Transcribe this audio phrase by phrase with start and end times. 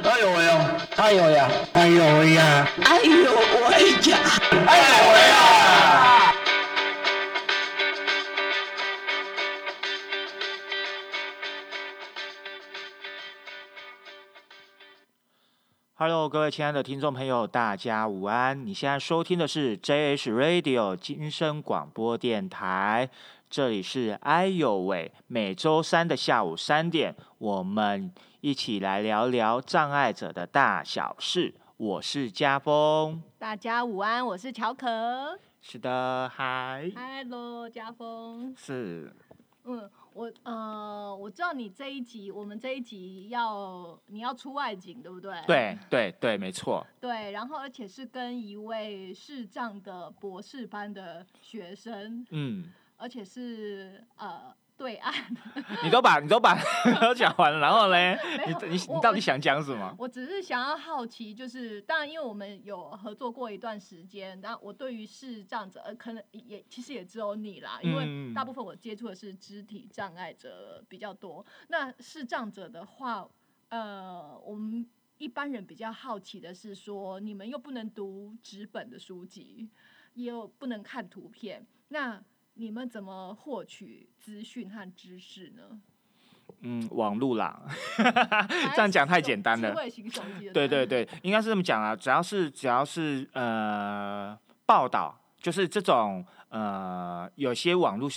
[0.00, 0.88] 哎呦喂呀！
[0.96, 1.50] 哎呦呀！
[1.74, 2.66] 哎呦喂呀！
[2.82, 3.12] 哎呦
[3.68, 4.18] 喂呀！
[4.66, 6.34] 哎呦喂呀
[15.94, 18.66] ！Hello，各位亲爱的听众朋友，大家午安！
[18.66, 23.10] 你现在收听的是 JH Radio 金声广播电台，
[23.50, 28.10] 这里是哎呦喂，每周三的下午三点，我们
[28.42, 31.54] 一起来聊聊障碍者的大小事。
[31.76, 35.38] 我是家峰，大家午安，我是乔可。
[35.60, 38.52] 是的，嗨，Hello，家峰。
[38.58, 39.14] 是，
[39.62, 45.40] 嗯，我呃，我知道你这一集，我们这一集要你要出外景，对不对？
[45.46, 55.14] 对对对，没错，对，然后而且是跟一位视障的博士班的学生，嗯，而且是呃对岸。
[55.84, 56.58] 你都把你都把
[57.00, 58.18] 都讲完了，然后嘞，
[58.48, 59.94] 你你你到底想讲什么？
[59.96, 71.46] 我只是想要好奇，就是当然，因为我们有合作过一段时间，那我对于视障者，呃，可能也其实也只有你啦，因为嗯大部分我接触的是肢体障碍者比较多。
[71.68, 73.28] 那视障者的话，
[73.68, 74.84] 呃，我们
[75.18, 79.70] 一般人比较好奇的是说，你们又不能读纸本的书籍，
[80.14, 82.20] 又不能看图片，那
[82.62, 85.80] 你们怎么获取资讯和知识呢？
[86.60, 87.60] 嗯，网路啦，
[88.76, 89.74] 这样讲太简单了
[90.54, 91.96] 对对对，应该是这么讲啊。
[91.96, 98.08] 只要是只要是呃报道，就是这种呃有些网络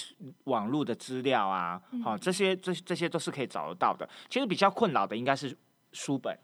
[0.43, 4.07] 网络的资料啊，好、嗯这些这这些都是可以找得到的。
[4.29, 5.57] 其实比较困扰的应该是
[5.91, 6.37] 书本，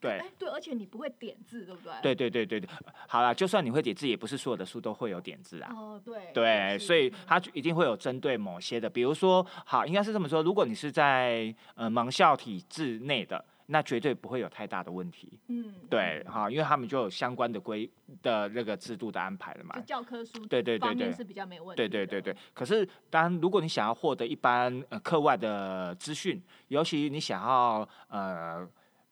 [0.00, 1.92] 对哎，对，而且你不会点字，对不对？。
[2.02, 2.68] 对对对对对。
[3.06, 5.72] 好了，就算你会点字，也不是所有的书都会有点字啊。
[5.74, 6.30] 哦，对。
[6.32, 15.38] 对，所以嗯它就一定会有针对某些的，比如说，好，应该是这么说，如果你是在呃盲校体制内的，那绝对不会有太大的问题。
[15.48, 17.88] 嗯，对，好，因为他们就有相关的规
[18.22, 19.82] 的那个制度的安排了嘛就。
[19.82, 22.06] 教科书对对对对是比较没问题对的。
[22.06, 28.68] 对对对，可是当然，如果你想要获得一般呃课外的资讯，尤其你想要呃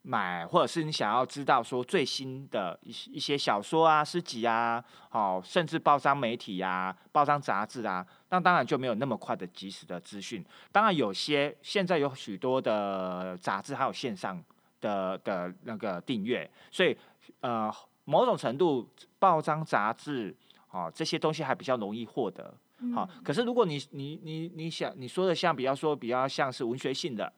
[0.08, 10.44] 买，或者是你想要知道说最新的一些一些小说啊、诗集啊，好、甚至报章媒体啊、报章杂志啊，那当然就没有那么快的及时的资讯。
[10.72, 14.42] 当然，有些现在有许多的杂志还有线上
[14.80, 16.96] 的的那个订阅，所以
[17.40, 17.70] 呃，
[18.04, 20.34] 某种程度报章杂志。
[20.70, 22.54] 哦，这些东西还比较容易获得。
[22.94, 27.32] 好、嗯可是如果你你你你想你说的像比较说比较像是文学性的，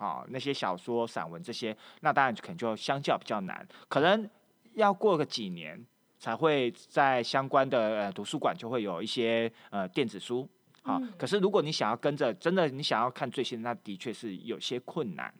[0.00, 4.26] 好、那些小说、散文这些，那当然可能就相较比较难，可能
[4.72, 5.78] 要过个几年
[6.18, 10.48] 才会在相关的呃图书馆就会有一些呃电子书。
[10.80, 15.30] 好、嗯可是如果你想要跟着真的你想要看最新的，那的确是有些困难。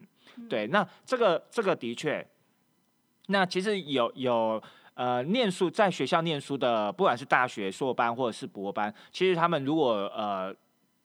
[0.47, 2.23] 对，那这个这个的确，
[3.29, 4.61] 那其实有有
[4.93, 10.55] 呃念书在学校念书的，不管是大学硕班或者是博班，其实他们如果呃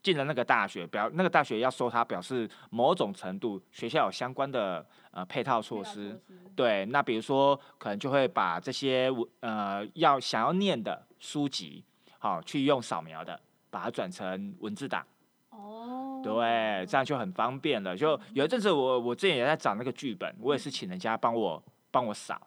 [0.07, 6.17] 进了那个大学，表那个大学要收他，表示某种程度学校有相关的呃配套措施。
[6.55, 11.85] 对，那比如说可能就会把这些文呃要想要念的书籍，
[12.21, 15.05] 好、去用扫描的，把它转成文字档。
[15.51, 17.97] 哦，对，这样就很方便了。
[17.97, 22.41] 就有一阵子我我之前也在找那个剧本，我也是请人家帮我帮我扫。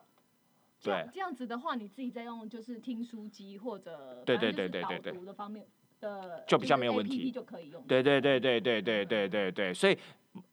[0.82, 5.68] 对这样子的话，你自己在用就是听书机或者对对对对对对读的方面
[6.00, 7.82] 的，就比较没有问题就可以用。
[7.88, 9.98] 对对对对对对对对对，所以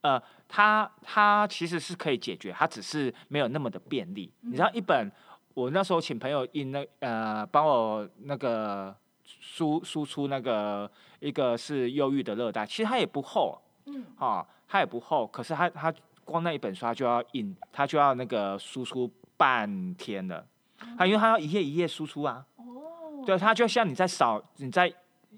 [0.01, 4.33] 呃，它它其实是可以解决，它只是没有那么的便利。
[4.41, 5.11] 你知道一本
[5.55, 10.91] 我那时候请朋友印那呃帮我那个输输出那个
[11.21, 20.45] 一个是忧郁的热带，其实它也不厚嗯，哈、它也不厚，可是它它光那一本书它就要印，它就要那个输出半天了。
[20.99, 24.93] 它因为它要一页一页输出啊，哦，对，它就像你在扫你在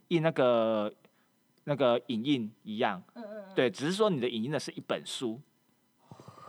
[0.09, 0.93] 印那个
[1.65, 5.41] 那个影印一样，嗯嗯，嗯，对，只是说你的影印的是一本书，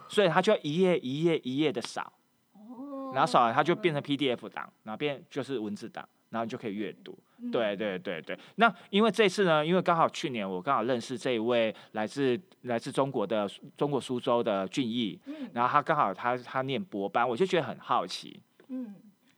[0.07, 2.13] 所以它就要一页一页一页的扫，
[2.53, 7.17] 哦，然后扫完它就变成 PDF 档，然后变就是文字档，然后你就可以阅读。
[7.37, 7.51] 嗯。
[7.51, 8.21] 对对对。
[8.21, 15.49] 对，那因为这次呢，因为刚好去年我刚好认识这一位来自来自中国的中国苏州的俊逸，嗯。
[15.53, 18.95] 然后他刚好他他念博班，我就觉得很好奇，嗯，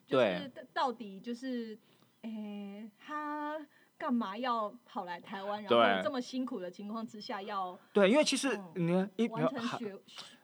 [0.07, 0.37] 就对。
[0.55, 1.77] 是到底就是，
[2.23, 3.59] 诶，他
[4.01, 5.61] 干嘛要跑来台湾？
[5.61, 9.95] 然后这么辛苦的情况之下，要对，因为其实嗯你看一完成学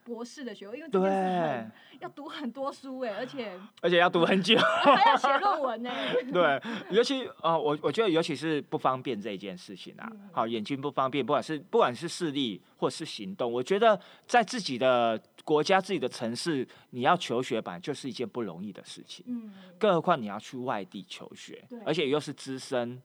[0.04, 1.72] 博士的学位，因为这件事对很，
[2.02, 4.56] 要读很多书哎，而且 而且要读很久。
[4.86, 5.92] 还要写论文呢。
[6.32, 6.62] 对，
[6.92, 23.02] 尤其呃，我我觉得尤其是不方便这一件事情啊，嗯好，眼睛不方便，不管是不管是视力或是行动，我觉得在自己的国家、自己的城市，你要求学，本来就是一件不容易的事情，嗯，更何况你要去外地求学，而且又是资深。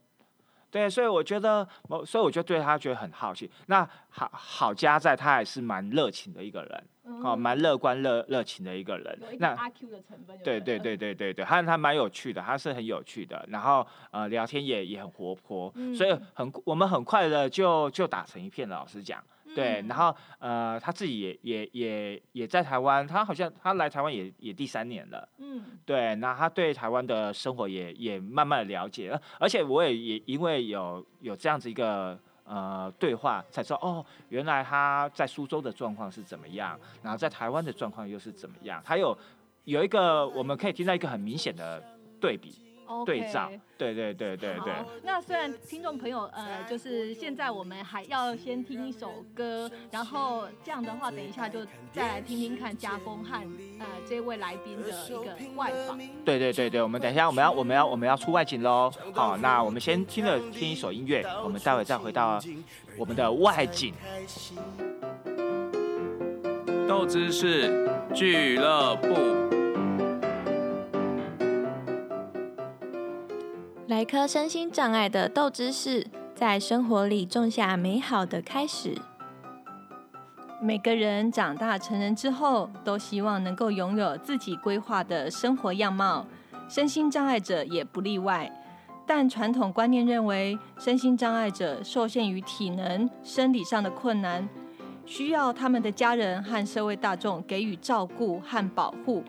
[0.72, 3.48] 对，所以我觉得，我所以我就对他觉得很好奇。
[3.66, 6.84] 那好好家在他还是蛮热情的一个人，
[7.22, 18.76] 哦，嗯蛮乐观、热热情的一个人那阿 Q 的成分对对，对对对对对，他他蛮有趣的，他是很有趣的，然后呃聊天也也很活泼，所以嗯很我们很快的就就打成一片了。
[18.76, 19.22] 老实讲，
[19.54, 19.88] 对，嗯。
[19.88, 25.62] 然后呃他自己也也也也在台湾，他好像他来台湾也也第三年了，嗯。
[25.84, 39.16] 对，那他对台湾的生活也也慢慢的了解，而而且我也也因为有有这样子一个呃对话，才知道哦，原来他在苏州的状况是怎么样，然后在台湾的状况又是怎么样，还有
[39.64, 41.82] 有一个我们可以听到一个很明显的
[42.20, 42.54] 对比
[43.04, 53.34] 对照 OK，对对对对对好，那虽然听众朋友，呃，就是现在我们还要先听一首歌，然后这样的话，等一下就再来听听看家峰和
[53.80, 55.98] 呃这位来宾的一个外访。
[56.24, 62.40] 对对对对，我们等一下我们要我们要我们要出外景喽，好，那我们先听了听一首音乐，我们待会再回到
[62.98, 63.94] 我们的外景。
[66.88, 69.51] 豆知识俱乐部。
[73.92, 78.96] 来颗身心障碍的豆知识，在生活里种下美好的开始。
[80.62, 86.26] 每个人长大成人之后，都希望能够拥有自己规划的生活样貌，
[86.70, 88.50] 身心障碍者也不例外。
[89.06, 94.48] 但传统观念认为，身心障碍者受限于体能、生理上的困难，
[95.04, 99.22] 需要他们的家人和社会大众给予照顾和保护，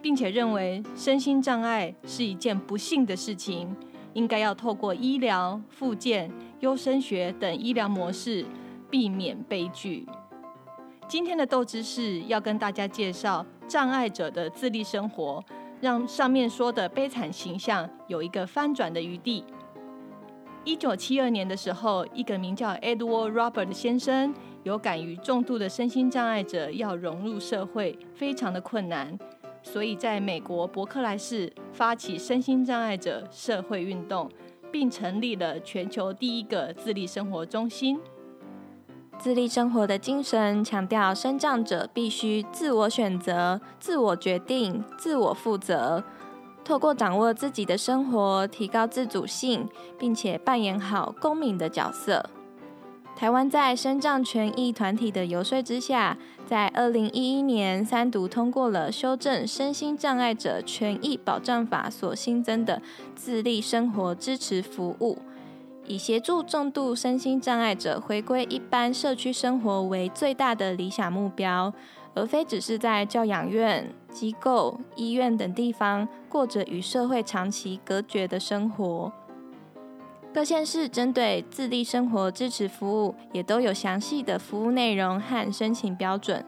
[0.00, 3.76] 并且认为身心障碍是一件不幸的事情，
[4.18, 6.28] 应该要透过医疗、复健、
[6.58, 8.44] 优生学等医疗模式，
[8.90, 10.04] 避免悲剧。
[11.06, 15.40] 今天的豆知识要跟大家介绍障碍者的自立生活，
[15.80, 19.44] 让上面说的悲惨形象有一个翻转的余地。
[20.64, 24.34] 一九七二年的时候，一个名叫 Edward Robert 的先生
[24.64, 29.16] 有感于重度的身心障碍者要融入社会非常的困难，
[29.70, 34.30] 所以在美国伯克莱市发起身心障碍者社会运动，
[34.72, 38.00] 并成立了全球第一个自立生活中心。
[39.18, 46.02] 自立生活的精神强调，身障者必须自我选择、自我决定、自我负责。
[46.64, 49.68] 透过掌握自己的生活，提高自主性，
[49.98, 52.24] 并且扮演好公民的角色。
[53.16, 56.16] 台湾在身障权益团体的游说之下，
[56.48, 62.80] 在二零一一年三读通过了修正《身心障碍者权益保障法》所新增的
[63.14, 65.18] 自立生活支持服务。
[65.84, 71.70] 以协助重度身心障碍者回归一般社区生活为最大的理想目标，
[72.14, 79.12] 而非只是在教养院、机构、医院等地方过着与社会长期隔绝的生活。
[80.32, 86.44] 各县市针对自立生活支持服务也都有详细的服务内容和申请标准。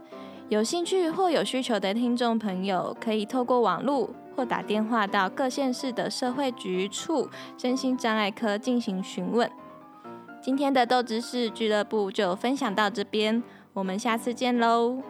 [0.49, 9.51] 有兴趣或有需求的听众朋友，可以透过网络或打电话到各县市的社会局处身心障碍科进行询问。
[10.43, 13.43] 今天的豆知识俱乐部就分享到这边，
[13.73, 15.03] 我们下次见喽！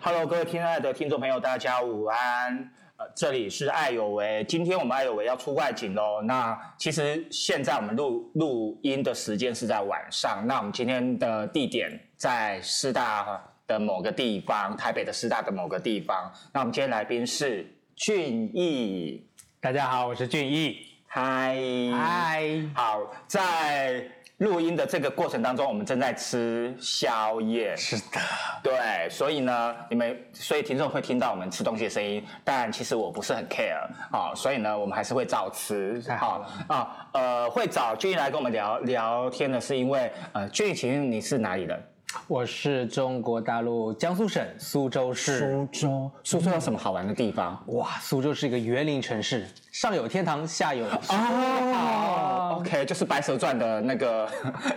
[0.00, 2.56] Hello，各位亲爱的听众朋友，大家午安。
[2.96, 6.22] 呃，这里是爱有为，今天我们爱有为要出外景喽。
[6.22, 16.32] 那其实现在我们录录音的时间是在晚上，那我们今天的地点在师大的某个地方，台北的师大的某个地方。
[16.52, 19.26] 那我们今天来宾是俊逸，
[19.60, 20.76] 大家好，我是俊逸。
[21.10, 21.56] 嗨
[21.92, 27.76] 嗨，好，在录音的这个过程当中，我们正在吃宵夜。
[27.76, 28.20] 是的，
[28.62, 36.00] 对，所以呢，你们所以听众会听到我们吃东西的声音，但其实我不是很 care 啊、所以呢，我们还是会照吃。
[36.02, 41.82] 太好了啊，呃，会找俊逸来跟我们聊聊天呢，是因为呃，俊逸，请问你是哪里人？
[42.26, 45.38] 我是中国大陆江苏省苏州市。
[45.38, 47.62] 苏州，苏州有什么好玩的地方？
[47.66, 54.26] 哇，苏州是一个园林城市，上有天堂，下有哦，OK，就是《白蛇传》的那个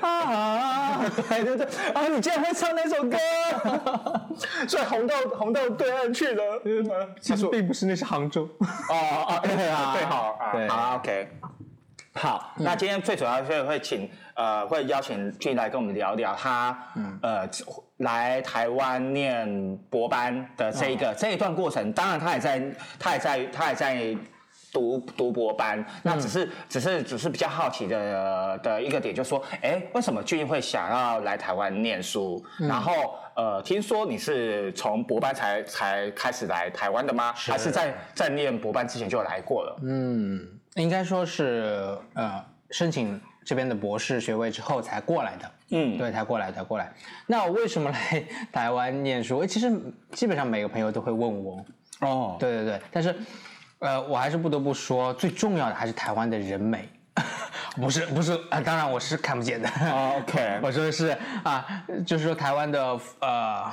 [0.01, 2.07] 啊，对对对啊！
[2.07, 3.17] 你竟然会唱那首歌，
[4.67, 6.43] 所以红到红到对岸去了。
[7.21, 8.43] 其实并不是，那是杭州。
[8.43, 11.29] 哦哦，对 啊，对好啊，对好，OK。
[12.13, 17.47] 好，那今天最主要是会请呃，会邀请俊来跟我们聊聊他嗯呃
[17.97, 21.91] 来台湾念博班的这一个、这一段过程。
[21.93, 22.61] 当然，他也在
[22.99, 24.17] 他也在他也在
[24.73, 32.43] 读读博班，那只是、只是只是比较好奇的的一个点，就是说，哎，为什么俊会想要来台湾念书？
[32.59, 37.33] 然后呃，听说你是从博班才才开始来台湾的吗？
[37.35, 39.79] 还是在在念博班之前就来过了？
[39.83, 45.51] 嗯，应该说是呃申请这边的博士学位之后才过来的。
[45.73, 46.91] 嗯，对，才过来才过来。
[47.25, 49.45] 那我为什么来 台湾念书？
[49.45, 49.71] 其实
[50.11, 51.65] 基本上每个朋友都会问我。
[52.01, 53.15] 哦，对对对，但是
[53.79, 56.89] 呃，我还是不得不说，最重要的还是台湾的人美。
[57.75, 59.69] 不是不是啊，当然我是看不见的。
[59.69, 61.65] 哦， OK 我说的是啊，
[62.05, 63.71] 就是说台湾的呃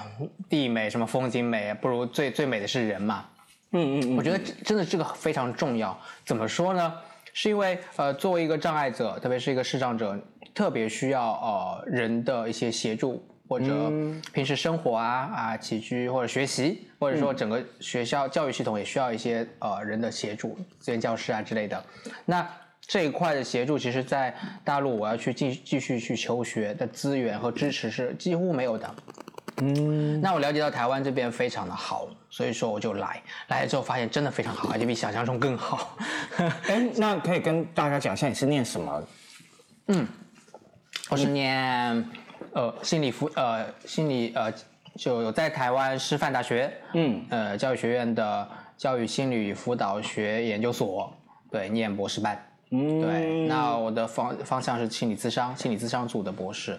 [0.48, 3.24] 地美什么风景美，不如最最美的是人嘛。
[3.72, 5.98] 嗯嗯嗯，我觉得真的这个非常重要。
[6.24, 6.94] 怎么说呢？
[7.34, 10.18] 是因为呃，作为一个障碍者，特别是一个视障者，
[10.54, 13.92] 特别需要呃人的一些协助，或者
[14.32, 21.84] 平时生活啊啊起居或者学习，或者说整个学校教育系统也需要一些呃人的协助，资源教师啊之类的。
[22.24, 22.44] 那
[22.80, 24.34] 这一块的协助，其实在
[24.64, 28.92] 大陆我要去继继续去求学的资源和支持是几乎没有的。
[29.60, 35.96] 嗯，那我了解到台湾这边非常的好，所以说我就来，来了之后发现真的非常好，而且比想象中更好。
[36.68, 39.02] 哎，那可以跟大家讲一下你是念什么？
[39.88, 40.06] 嗯
[41.10, 42.04] 我是念
[42.52, 44.52] 呃心理辅呃心理呃
[44.96, 51.12] 就有在台湾师范大学嗯呃教育学院的教育心理辅导学研究所，
[51.50, 52.47] 对，念博士班。
[52.70, 56.72] 嗯对，那我的方方向是心理咨商，心理咨商组的博士。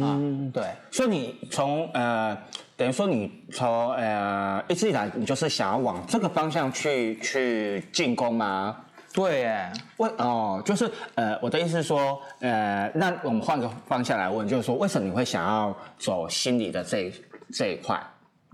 [0.00, 0.16] 啊，
[0.52, 2.36] 对，所以你从呃，
[2.76, 8.76] 等于说你从呃一直以来你就是想要往这个方向去去进攻吗？
[9.14, 17.12] 对耶，为哦，就是呃，我的意思是说，呃，那我们换个方向来问，就是说，为什么你会想要走心理的这一
[17.52, 18.02] 这一块？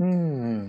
[0.00, 0.68] 嗯，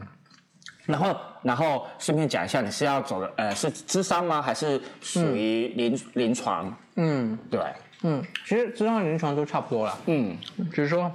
[0.89, 4.41] 然后，然后顺便讲一下，你是要走的呃是智商吗？
[4.41, 6.75] 还是属于临、临床？
[6.95, 7.61] 嗯对，
[8.01, 9.97] 嗯，其实智商临床都差不多了。
[10.07, 10.35] 嗯
[10.71, 11.11] 只是说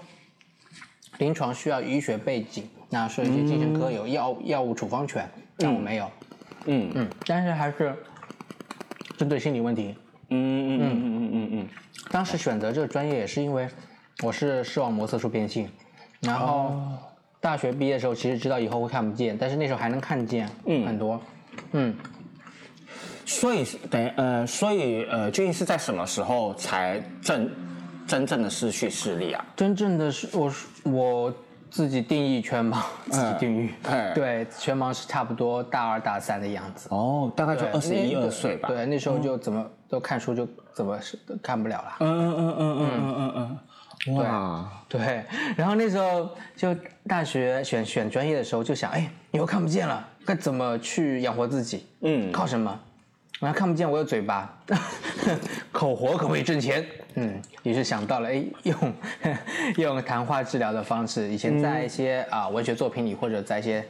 [1.19, 5.29] 临床需要医学背景，那是一些精神科有药、药物处方权，
[5.59, 6.05] 但我没有。
[6.67, 7.95] 嗯嗯嗯，但是还是
[9.19, 9.97] 针对心理问题。
[10.31, 11.69] 嗯嗯嗯嗯嗯嗯
[12.11, 13.69] 当时选择这个专业也是因为
[14.23, 15.69] 我是视网膜色素变性，
[16.21, 16.81] 然后
[17.45, 21.21] 大学毕业的时候其实知道以后会看不见，但是那时候还能看见嗯很多。
[21.73, 21.95] 嗯，
[23.27, 27.51] 所以等于呃，所以呃，究竟是在什么时候才正
[28.07, 29.45] 真正的失去视力啊？
[29.55, 31.35] 真正的是我是我
[31.69, 33.69] 自己定义全盲，自己定义。
[33.83, 36.89] 哎对，全盲是差不多大二大三的样子。
[36.93, 38.69] 哦，大概就二十一二岁吧。
[38.69, 41.97] 对，那时候就怎么都看书就怎么是看不了了。
[42.01, 43.59] 嗯嗯嗯嗯嗯嗯嗯嗯，
[44.13, 45.25] 哇，对，
[45.57, 46.75] 然后那时候就
[47.07, 51.87] 大学选选专业的时候就想，哎，以后看不见了，该怎么去养活自己？
[52.03, 52.79] 嗯靠什么？
[53.41, 54.55] 然后看不见，我有嘴巴，
[55.73, 56.85] 口活可不可以挣钱？
[57.15, 58.93] 嗯，于是想到了，哎，用
[59.77, 61.29] 用谈话治疗的方式。
[61.29, 63.85] 以前在一些啊、文学作品里，或者在一些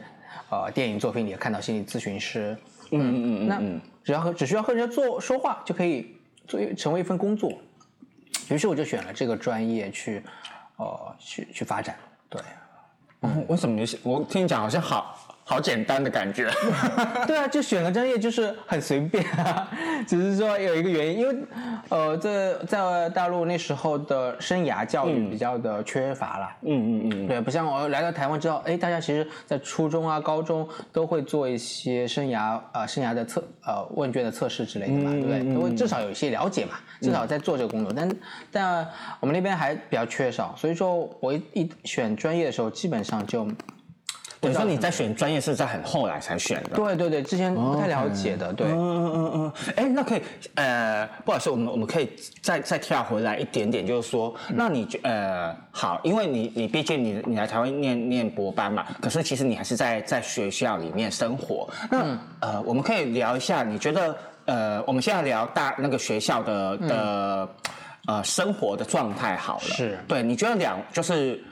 [0.49, 2.55] 呃电影作品里看到心理咨询师，
[2.91, 6.15] 嗯嗯嗯那嗯只要和只需要和人家做说话就可以
[6.47, 7.51] 做成为一份工作。
[8.49, 10.23] 于是我就选了这个专业去，
[10.77, 11.97] 呃，去去发展。
[12.29, 12.41] 对，
[13.21, 16.49] 嗯，为什么你是我听你讲好像好好简单的感觉？
[17.27, 19.69] 对啊，就选个专业就是很随便啊，
[20.07, 21.35] 只是说有一个原因，因为
[21.89, 26.49] 呃，在在大陆那时候的生涯教育比较的缺乏了。
[26.63, 35.53] 嗯嗯嗯对，不像我来到台湾之后，哎，大家其实，在初中啊、高中都会做一些生涯呃生涯的测呃问卷的测试之类的嘛，对不对？
[35.53, 36.71] 都会至少有一些了解嘛，
[37.01, 37.93] 至少在做这个工作。
[37.95, 38.09] 但
[38.51, 38.87] 但
[39.19, 43.47] 我们那边还比较缺少，所以说我一一选专业的时候，基本上就
[44.45, 46.75] 等于说你在选专业是在很后来才选的。
[46.75, 48.67] 对对对，之前不太了解的，对。
[48.67, 50.21] 嗯嗯嗯嗯，哎，那可以，
[50.55, 52.09] 呃，不好意思，我们我们可以
[52.41, 67.49] 再再跳回来一点点，就是说，那你觉呃好，因为你你毕竟你你来台湾念念博班嘛，可是其实你还是在在学校里面生活，那、呃，我们可以聊一下，你觉得呃，我们现在聊大那个学校的的、
[68.07, 69.97] 呃生活的状态好了，是。
[70.07, 71.43] 对，你觉得两就是。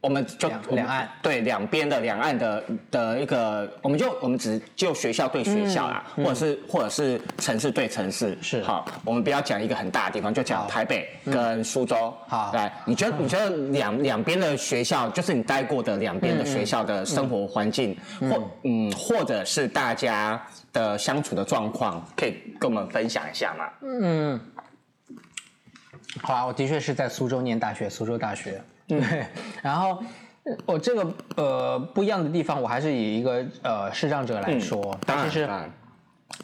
[0.00, 1.08] 我们就两岸。
[1.22, 8.62] 对两边的两岸的的一个，我们就我们只就学校对学校啦，或者是或者是城市对城市，是。
[8.62, 12.14] 好，我们不要讲一个很大的地方，就讲台北跟苏州。
[12.26, 12.50] 好。
[12.54, 20.42] 来，你觉得你觉得两两边的学校，就是你待过的两边的学校的生活环境，或嗯，或者是大家
[20.72, 23.64] 的相处的状况，可以跟我们分享一下吗？
[23.82, 24.40] 嗯，
[26.22, 28.60] 好啊，我的确是在苏州念大学，苏州大学。
[28.98, 29.26] 对，
[29.62, 30.02] 然后
[30.44, 35.48] 呃我这个呃不一样的地方，我还是以一个呃视障者来说，当然其实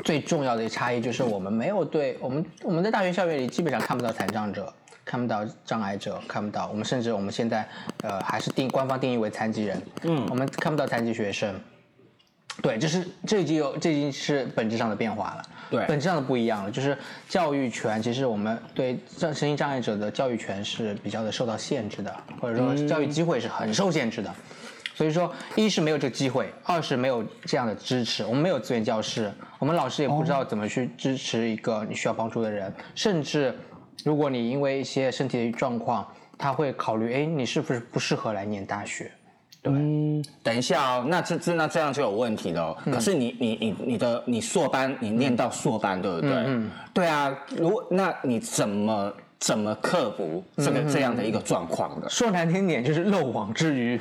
[0.05, 4.73] 最重要的差异就是我们没有对我们我们在大学校园里基本上看不到残障者，
[5.05, 7.67] 看不到障碍者，看不到我们甚至我们现在
[8.03, 11.55] 呃还是定官方定义为残疾人，嗯，我们看不到残疾学生。
[12.63, 16.71] 对，这是这已经有这已经是本质上的变化了，对本质上的不一样了。
[16.71, 16.97] 就是
[17.29, 24.35] 教育权，其实我们对障身心障碍者的教育权是比较的受到限制的，或者说教育机会是很受限制的。
[24.95, 28.25] 所以说，一是没有这个机会，二是没有这样的支持。
[28.25, 32.73] 我们没有资源教室，我们老师也不知道怎么去支持一个你需要帮助的人。
[32.95, 33.55] 甚至，
[34.05, 39.13] 如果你因为一些身体的状况，他会考虑，哎，你是不是不适合来念大学？
[39.73, 42.77] 嗯，等一下哦，那这这那这样就有问题了哦。
[42.93, 46.31] 可是你你你你的你硕班，你念到硕班，对不对？
[46.47, 47.37] 嗯，对啊。
[47.57, 52.09] 如果那你怎么怎么克服这个这样的一个状况的？
[52.09, 54.01] 说难听点就是漏网之鱼，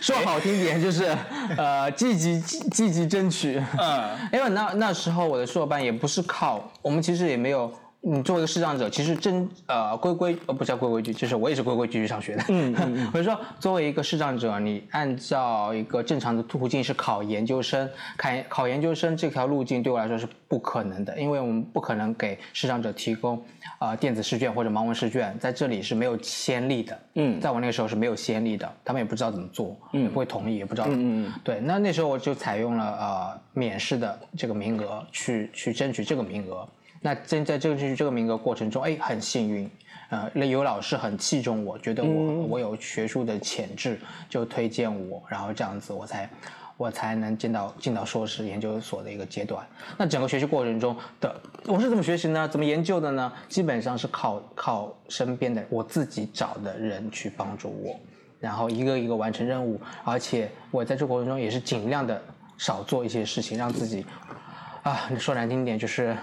[0.00, 1.16] 说好听点就是
[1.56, 3.62] 呃积极积极争取。
[3.78, 7.72] 嗯，因为那那时候我的硕班也不是靠我们，其实也没有。
[8.02, 12.44] 你作为一个视障者，其实真呃规规呃不叫规规矩，就是我也是规规矩矩上学的。
[12.48, 13.06] 嗯嗯。
[13.12, 23.42] 或者说，作为一个视障者，你按照一个正常的途径是考研究生，考考研究生这条路径对我来说是不可能的，因为我们不可能给视障者提供
[23.78, 26.98] 啊、电子试卷或者盲文试卷，在这里是没有先例的。
[27.16, 30.86] 嗯在我那个时候是没有先例的，他们也不知道怎么做，也不会同意，也不知道。
[30.88, 36.66] 嗯嗯对，那那时候我就采用了呃免试的这个名额去去争取这个名额。
[37.00, 39.70] 那真在这个就是这个名额过程中，哎，很幸运，
[40.10, 46.28] 呃，那有老师很器重我，觉得我、我有学术的潜质，就推荐我，然后这样子我才
[46.76, 49.66] 我才能进到进到硕士研究所的一个阶段。
[49.96, 51.34] 那整个学习过程中的
[51.66, 52.48] 我是怎么学习呢？
[52.48, 53.32] 怎么研究的呢？
[53.48, 57.98] 基本上是靠靠身边的我自己找的人去帮助我。
[58.38, 62.20] 然后一个一个完成任务，而且我在这过程中也是尽量的
[62.56, 64.04] 少做一些事情，让自己
[64.82, 66.16] 啊，你说难听点就是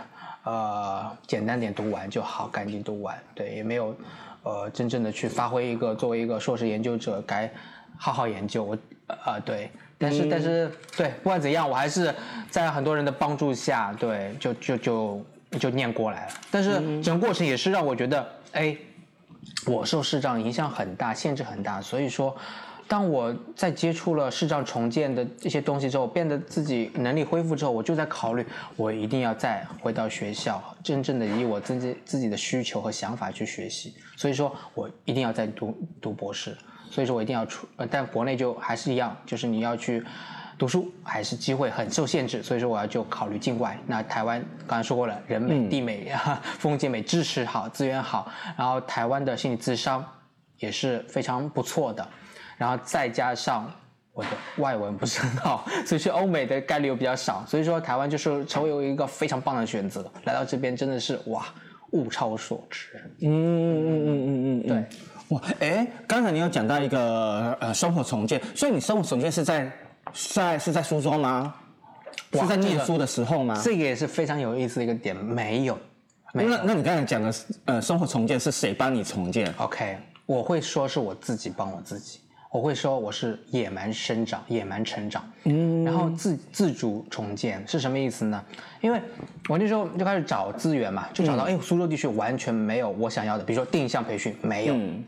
[0.48, 3.95] 呃简单点读完就好，赶紧读完，对，也没有
[4.43, 7.52] 呃真正的去发挥一个作为一个硕士研究者该
[7.98, 8.76] 好好研究，我
[9.08, 12.13] 啊、呃对，但是、但是对，不管怎样，我还是
[12.50, 15.26] 在很多人的帮助下，对，就就就
[15.60, 18.78] 就念过来了，但是整个过程也是让我觉得，哎。
[19.65, 22.36] 我受视障影响很大，限制很大，所以说，
[22.88, 28.45] 当我在接触了视障重建的这些东西之后，变得自己能力恢复之后，我就在考虑，
[28.76, 33.93] 我一定要再回到学校，真正的以我自己自己的需求和想法去学习。
[34.15, 36.58] 所以说我一定要再读读博士，
[36.89, 40.04] 所以说我一定要出，呃，但国内就还是一样，就是你要去。
[40.60, 43.80] 读书还是机会很受限制，所以说我要就考虑境外。
[43.86, 46.12] 那台湾刚才说过了，人美地美，
[46.58, 50.04] 风景美，支持好，资源好，然后台湾的心理智商
[50.58, 52.10] 也是非常不错的，
[52.58, 53.72] 然后再加上
[54.13, 60.10] 我的外文不是很好，所以去欧美的概率又比较少，所以说台湾就是成为一个非常棒的选择。
[60.26, 61.46] 来到这边真的是哇，
[61.91, 62.89] 物超所值。
[63.22, 64.86] 嗯嗯嗯嗯嗯嗯，对。
[65.30, 69.72] 哇，哎，刚才你有讲到一个呃生活重建，所以你生活重建是在
[70.34, 71.54] 在是在苏州吗？
[72.32, 73.60] 是在念书的时候吗？
[73.63, 75.78] 这个也是非常有意思的一个点，没有，
[76.34, 77.34] 没有那那你刚才讲的
[77.65, 88.43] 呃生活重建是谁帮你重建？OK，我会说是我自己帮我自己，我会说我是野蛮生长、野蛮成长，嗯，然后自自主重建是什么意思呢？
[88.81, 89.01] 因为
[89.49, 94.73] 我那时候就开始找资源嘛，就找到哎、苏州地区完全没有我想要的，比如说定向培训没有。
[94.75, 95.03] 嗯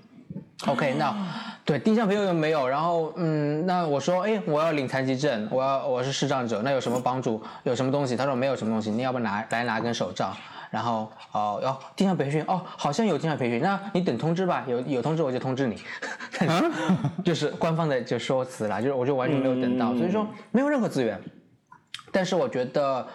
[0.67, 1.15] OK，那
[1.63, 7.41] 对定向培训又没有，然后嗯，那我说，哎，我要领残疾证，我要我是视障者，那有什么帮助？
[7.63, 8.17] 有什么东西？
[8.17, 10.35] 他说没有什么东西，你要不拿来拿根手杖？
[10.69, 15.77] 然后哦，要定向培训哦，好像有定向培训，那你等通知吧，有有通知我就通知你，
[16.37, 16.63] 但是
[17.23, 21.19] 就是官方的就说辞啦，就是我就完全没有等到，所以说没有任何资源，
[22.11, 23.05] 但是我觉得。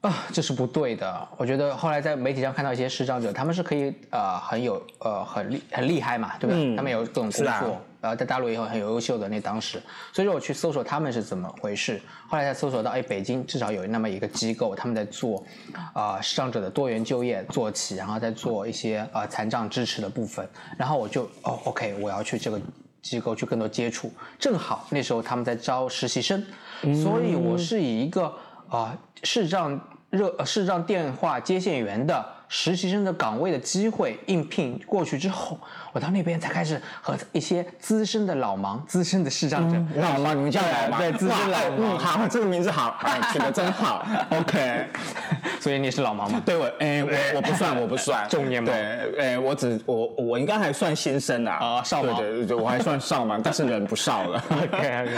[0.00, 1.28] 啊，这是不对的。
[1.36, 6.54] 我觉得后来在媒体上看到一些视障者，他们是可以呃很有呃很厉很厉害嘛，对吧？
[6.56, 9.82] 嗯他们有各种工作，然后在大陆也很很有优秀的那当时，
[10.12, 15.44] 所以说我去搜索他们是怎么回事，后来才搜索到，哎，北京至少有那么一个机构，他们在做
[15.92, 22.60] 啊、呃视障者的多元就业做起，然后再做一些呃残障支持的部分，然后我就哦，OK，我要去这个
[23.02, 26.44] 机构去更多接触，正好那时候他们在招实习生，
[27.02, 28.32] 所以我是以一个
[28.68, 29.80] 啊、视障
[30.10, 35.58] 热呃视障电话接线员的实习生的岗位的机会应聘过去之后，
[35.92, 44.86] 我到那边才开始和一些资深的老盲、资深的视障者，老盲，你们叫老盲，对资深老盲，好，这个名字好，哎，取得真好，OK。
[45.60, 46.40] 所以你是老盲吗？
[46.44, 54.42] 对我，哎，我我不算，我不算 中年盲对，哎，我只我我应该还算新生啊，啊少盲对对对，我还算少盲，但是人不少了。
[54.50, 55.08] OK，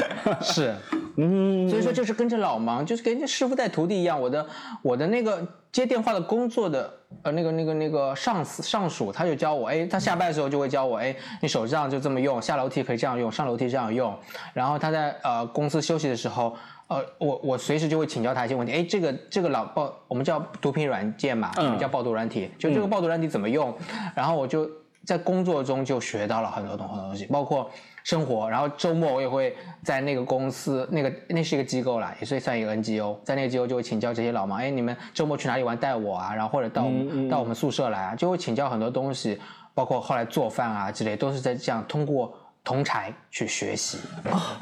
[0.41, 0.75] 是，
[1.17, 4.21] 嗯，所以说就是跟着老盲，就是跟着师傅带徒弟一样。
[4.21, 4.47] 我的
[4.83, 6.93] 我的那个接电话的工作的
[7.23, 14.17] 呃那个那个那个上司上属，他就教我，哎，他下班的时候就会教我，哎，你手这样就这么用，下楼梯可以这样用，上楼梯这样用。
[14.53, 16.57] 然后他在呃公司休息的时候。
[16.91, 18.73] 呃，我我随时就会请教他一些问题。
[18.73, 23.73] 哎，这个这个老报我们叫毒品软件嘛，我们叫暴毒软体，就这个暴毒软体怎么用？
[24.13, 24.69] 然后我就
[25.05, 27.71] 在工作中就学到了很多东很多东西，包括
[28.05, 28.49] 生活。
[28.49, 36.35] 然后周末我也会在那个公司，那个那是一个机构啦，也是算一个 NGO，在那个机构就会请教这些老盲，哎，你们周末去哪里玩带我啊？
[36.35, 39.39] 然后或者到我们、到我们宿舍来啊，就会请教很多东西，
[39.75, 42.33] 包括后来做饭啊之类，都是在这样通过
[42.63, 43.99] 同柴去学习。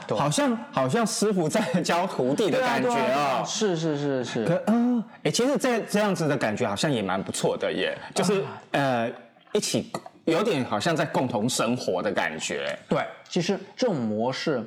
[0.06, 3.42] 对好像好像师傅在教徒弟的感觉对啊。
[3.44, 4.44] 是是是是。
[4.44, 9.10] 可啊，哎，其实这这样子的感觉好像也蛮不错的耶，就是呃，
[9.52, 9.90] 一起
[10.32, 12.78] 有点好像在共同生活的感觉。
[12.88, 14.62] 对，其实这种模式，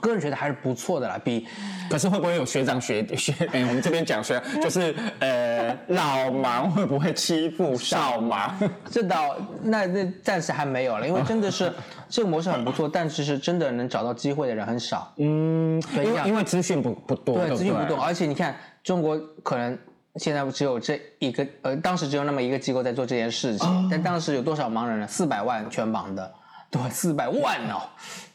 [0.00, 1.46] 个人觉得还是不错的啦，比
[1.88, 3.32] 可是会不会有学长学学？
[3.52, 8.50] 哎，我们这边讲学就是呃，老盲会不会欺负少盲？
[8.90, 11.72] 这倒那那暂时还没有了，因为真的是
[12.08, 15.12] 这个模式很不错，但是是真的能找到机会的人很少。
[15.18, 19.78] 嗯，对因为因为资讯不不多，对，对，资讯不多，而且你看中国可能。
[20.16, 25.06] 现在只有这一个，呃，当时只有那么一个机构在做这件事情，但当时有多少盲人呢？
[25.08, 26.32] 四百万全盲的，
[26.70, 27.82] 对，四百万哦，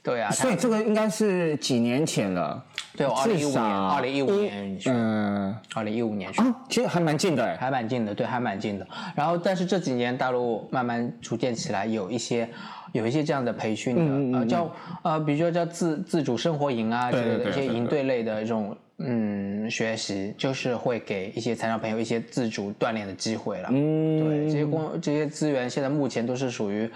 [0.03, 2.61] 对啊，所以这个应该是几年前了。
[2.97, 7.55] 对，二零一五年，二零一五年，嗯二零一五年去，啊，其实还蛮近的哎。
[7.55, 8.85] 还蛮近的，对，还蛮近的。
[9.15, 12.49] 然后，但是这几年大陆慢慢逐渐起来，有一些
[12.91, 14.71] 有一些这样的培训的，嗯呃，叫
[15.03, 23.69] 呃，比如说叫自自主生活营啊之类的一些营队类的这种嗯学习，就是会给一些残障朋友一些自主锻炼的机会了。
[23.71, 26.89] 嗯，对，这些工这些资源现在目前都是属于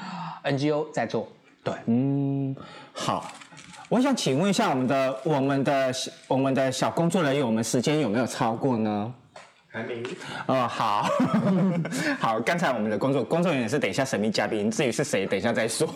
[0.43, 1.27] NGO 在做。
[1.63, 2.55] 对，嗯，
[2.91, 3.31] 好。
[3.89, 5.93] 我想请问一下我们的我们的
[6.27, 9.13] 我们的小工作人员，我们时间有没有超过呢？
[9.73, 10.03] 还没
[10.45, 11.07] 哦，好，
[12.21, 15.87] 好，刚才我们的工作工作人员是等一下神秘嘉宾，至于是谁，等一下再说。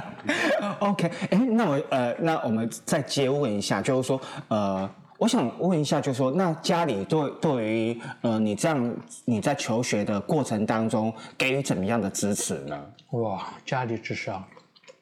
[0.80, 4.88] OK，哎，那我呃，那我们再接问一下，就是说呃。
[5.18, 12.78] 我想问一下，就是说，那家里对对于呃你这样你在求学的过程当中，给予怎么样的支持呢？
[13.12, 14.46] 哇，家里支持啊，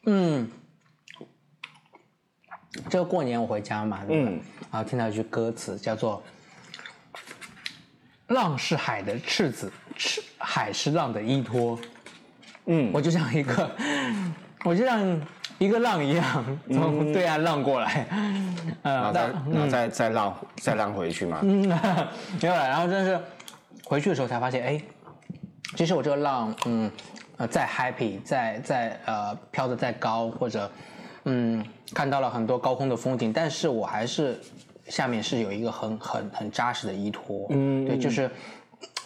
[0.06, 0.48] 嗯，
[2.88, 4.30] 这个过年我回家嘛，对吧？
[4.30, 6.22] 嗯然后听到一句歌词叫做
[8.34, 11.78] “浪是海的赤子，赤海是浪的依托”，
[12.66, 13.70] 嗯，我就像一个，
[14.64, 15.20] 我就像
[15.58, 18.06] 一个浪一样从对岸浪过来，
[18.82, 19.12] 呃，然后
[19.52, 21.38] 然后再再浪再浪回去嘛。
[21.42, 21.68] 嗯，
[22.42, 22.68] 没有了。
[22.68, 23.18] 然后真是
[23.84, 24.80] 回去的时候才发现，哎，
[25.76, 26.90] 其实我这个浪，嗯，
[27.36, 30.70] 呃，再 happy，再再呃飘得再高，或者
[31.24, 34.40] 嗯看到了很多高空的风景，但是我还是
[34.88, 37.46] 下面是有一个很很很扎实的依托。
[37.50, 38.30] 嗯对，就是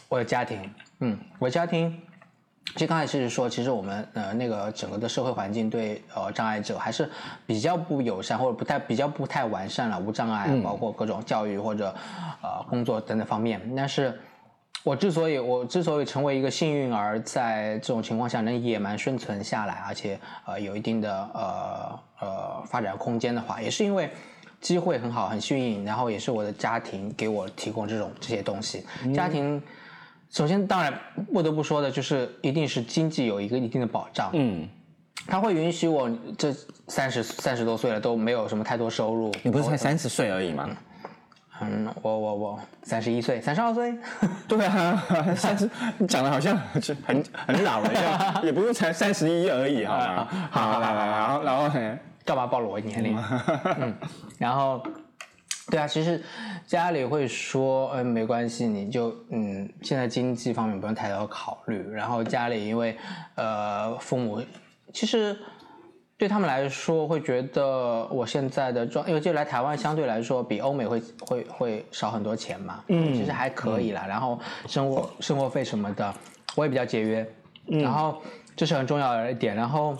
[0.09, 2.01] 我的家庭，嗯，我的家庭。
[2.75, 7.11] 其实刚才其实说，其实我们呃那个整个的社会环境对呃障碍者还是
[7.47, 11.93] 比较不友善，或者不太比较不太完善了，无障碍啊，包括各种教育或者
[12.43, 13.59] 呃工作等等方面。
[13.75, 14.21] 但是
[14.85, 24.11] 我之所以我之所以成为一个幸运儿，在这种情况下能野蛮生存下来，而且呃有一定的呃呃发展空间的话，也是因为
[24.61, 28.85] 机会很好，很幸运，然后也是我的家庭给我提供这种这些东西。
[29.15, 29.63] 家庭
[30.31, 30.93] 首先当然
[31.33, 34.31] 不得不说的就是，一定是经济有一个一定的保障。
[34.35, 34.69] 嗯，
[35.27, 36.55] 他会允许我这
[36.89, 39.33] 三十三十多岁了都没有什么太多收入。
[39.43, 40.69] 你不是才三十岁而已吗？
[41.61, 43.93] 嗯，我我我三十一岁，三十二岁。
[44.47, 45.03] 对啊，
[45.35, 45.69] 三十，
[45.99, 46.57] 你讲的好像
[47.05, 50.29] 很很老了一样， 也不用才三十一而已，好吗？
[50.53, 53.17] 好，来来，然后然后嘿，干嘛暴露我年龄？
[53.81, 53.95] 嗯，
[54.37, 54.83] 然后，
[55.71, 56.23] 对啊，其实
[56.67, 61.83] 家里会说，嗯，没关系，你就嗯，现在经济方面不用太多考虑。
[61.91, 62.95] 然后家里因为
[63.37, 64.43] 呃父母
[64.93, 65.35] 其实
[66.19, 74.05] 对他们来说会觉得我现在的状，因为就来台湾相对来说比欧美会会会少很多钱嘛，嗯，其实还可以啦。
[74.07, 76.15] 然后生活生活费什么的
[76.57, 77.27] 我也比较节约，
[77.65, 78.21] 然后
[78.55, 79.57] 这是很重要的一点。
[79.57, 79.97] 然后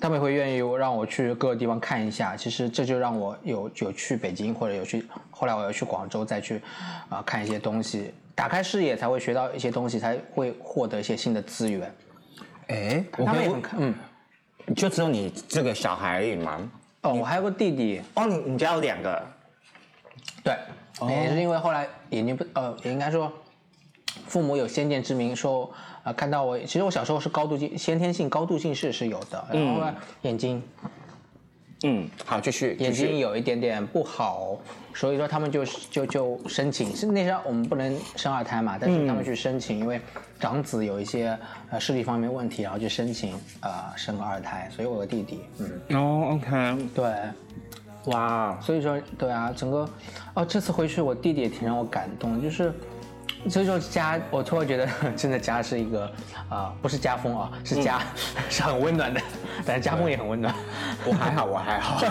[0.00, 6.62] 他们也会愿意让我去各个地方看一下，其实这就让我有有去北京或者有去，后来我要去广州再去
[7.10, 11.94] 啊、看一些东西，打开视野才会学到一些东西，才会获得一些新的资源。
[12.68, 13.94] 哎，我他们也很看，嗯，
[14.74, 16.70] 就只有你这个小孩而已吗？
[17.02, 19.22] 哦，我还有个弟弟，哦，你你家有两个，
[20.42, 20.54] 对，
[21.08, 23.32] 也是因为后来眼睛不，呃，也应该说
[24.26, 25.70] 父母有先见之明，说
[26.04, 29.82] 呃看到我，其实我小时候是高度近先天性高度近视是有的，然后
[30.22, 30.62] 眼睛
[31.82, 34.58] 嗯，好，继续，眼睛有一点点不好，
[34.92, 39.98] 所以说他们就就就申请，是那时候我们不能生二胎嘛，但是他们去申请，因为
[40.38, 41.34] 长子有一些
[41.70, 45.40] 呃视力方面问题，然后去申请呃生个二胎，所以我有个弟弟，
[45.88, 49.88] 嗯，哦，OK，对，哇，所以说对啊，整个
[50.34, 52.72] 哦这次回去我弟弟也挺让我感动的，就是。
[53.48, 56.10] 所以说家，我突然觉得真的家是一个
[56.48, 58.00] 啊、不是家风啊，是家、
[58.50, 59.20] 是很温暖的，
[59.64, 60.54] 但是家风也很温暖。
[61.06, 62.00] 我还好，我还好。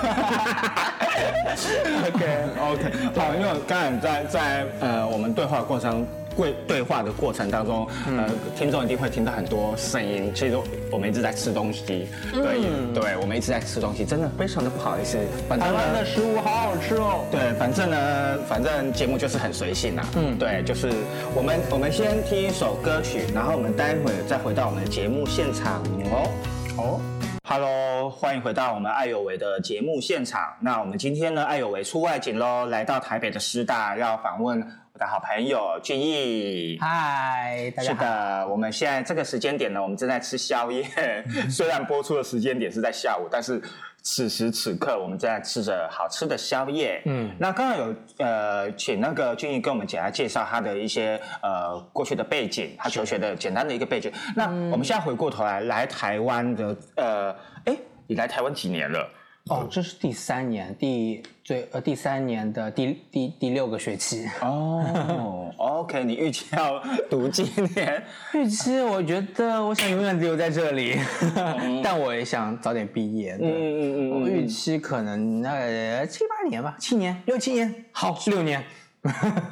[2.07, 6.05] OK OK，好，因为刚才在在呃我们对话过程
[6.39, 10.31] 对对话的过程当中，呃，听众一定会听到很多声音。
[10.33, 10.57] 其实
[10.89, 15.17] 我们一直在吃东西，对、对，我们一直在吃东西，真的非常的不好意思。
[15.49, 17.25] 反正台湾的食物好好吃哦。
[17.29, 20.05] 对，反正呢，反正节目就是很随性啦。
[20.15, 20.89] 嗯，对，就是
[21.35, 26.31] 我们我们先听一首歌曲，然后我们待会再回到我们的节目现场哦。
[26.77, 27.01] 哦。
[27.43, 30.53] Hello，欢迎回到我们爱有为的节目现场。
[30.61, 36.77] 那我们今天呢，爱有为出外景喽，来到台北的师大，要访问我的好朋友俊逸。
[36.81, 37.95] 嗨，大家好。
[37.95, 40.85] 是的，我们现在这个时间点呢，我们正在吃宵夜。
[41.49, 43.61] 虽然播出的时间点是在下午，但是
[44.03, 47.01] 此时此刻我们正在吃着好吃的宵夜。
[47.05, 54.11] 嗯，那刚刚有呃，请那个俊逸跟我们简单介绍他的一些呃过去的背景，他求学的简单的一个背景。
[54.35, 57.33] 那我们现在回过头来，来台湾的呃，
[57.63, 59.09] 哎，你来台湾几年了？
[59.49, 64.29] 哦，这是第三年，第最呃第三年的第第第六个学期。
[64.41, 67.43] 哦， OK，你预期要读几
[67.75, 68.03] 年？
[68.33, 70.95] 预期我觉得我想永远留在这里，
[71.83, 73.33] 但我也想早点毕业。
[73.41, 78.63] 嗯嗯嗯嗯我预期可能呃七八年吧，七年六七年，好六年。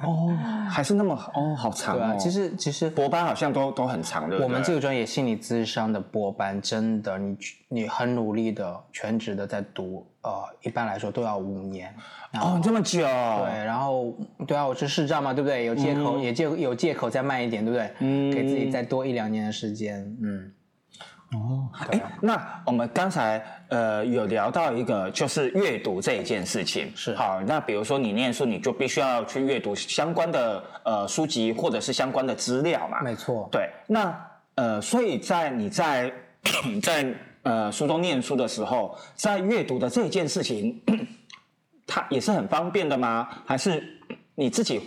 [0.03, 0.36] 哦，
[0.69, 1.99] 还是那么哦，好长哦。
[1.99, 4.39] 对啊，其实其实博班好像都都很长的。
[4.39, 7.38] 我们这个专业心理咨商的博班，真的你
[7.69, 10.31] 你很努力的全职的在读，呃，
[10.62, 11.93] 一般来说都要五年。
[12.33, 12.99] 哦这么久。
[12.99, 14.13] 对，然后
[14.45, 15.65] 对啊，我是视障嘛，对不对？
[15.65, 17.91] 有借口，也借有借口再慢一点，对不对？
[17.99, 20.51] 嗯给自己再多一两年的时间，嗯。
[21.90, 27.42] 哎，那我们刚才呃有聊到一个就是阅读这一件事情，是好。
[27.42, 33.02] 那比如说你念书，你就必须要去阅读相关的呃书籍或者是相关的资料嘛。
[33.02, 36.12] 没错，对，那呃，所以在你在
[36.82, 37.13] 在
[37.44, 40.82] 呃书中念书的时候，在阅读的这件事情，
[41.86, 43.28] 它也是很方便的吗？
[43.46, 43.84] 还是
[44.34, 44.82] 你自己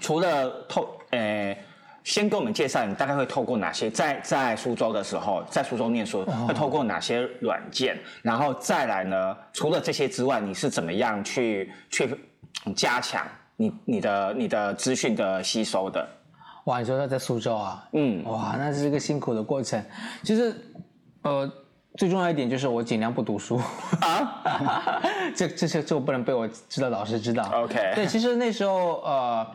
[0.00, 1.56] 除了透呃？
[2.08, 7.98] 先跟我们介绍，你大概会透过哪些在在苏州的时候，在苏州念书会透过哪些软件？
[8.22, 9.36] 然后再来呢？
[9.52, 12.18] 除了这些之外，你是怎么样去去
[12.74, 16.08] 加强你你的你的资讯的吸收的？
[16.64, 17.86] 哇，你说他在苏州啊？
[17.92, 19.84] 嗯哇，那是一个辛苦的过程。
[20.22, 20.56] 其实，
[21.20, 21.52] 呃，
[21.98, 23.60] 最重要一点就是我尽量不读书
[24.00, 25.02] 啊。
[25.34, 27.42] 这这些这我不能被我知道老师知道。
[27.52, 29.46] OK 对，其实那时候呃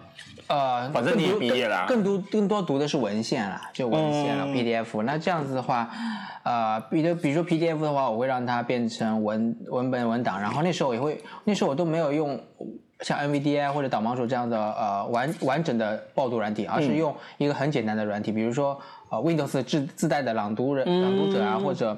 [0.48, 5.02] 呃，反正你也毕业了啊更多更多读的是文献啦，就文献了、嗯 PDF。
[5.04, 5.90] 那这样子的话，
[6.44, 12.40] 呃，比如比如说 PDF 的话，我会让它变成文文本文档，然后那时候也会，那时候我都没有用。
[13.02, 18.80] 像 NVDA 或者导盲鼠这样的呃完完整的报读软体，而是用一个很简单的软体，比如说
[19.10, 21.98] 呃 Windows 自自带的朗读人、朗读者啊，或者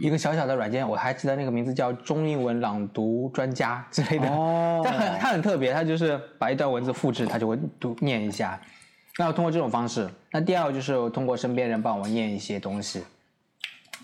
[0.00, 4.28] 一个小小的软件，我还记得那个名字叫中英文朗读专家之类的。
[4.32, 8.60] 哦但很它很特别，它就是把一段文字复制，它就会读念一下。
[9.18, 13.02] 那我通过这种方式，那第二个就是我通过身边人帮我念一些东西。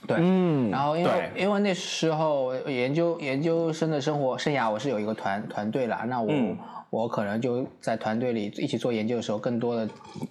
[0.07, 6.57] 对，嗯然后因为因为那时候研究研究生的生活生涯，我是有一个团团队了，那我、嗯
[6.89, 9.89] 我可能就在团队里一起做研究的时候，更多的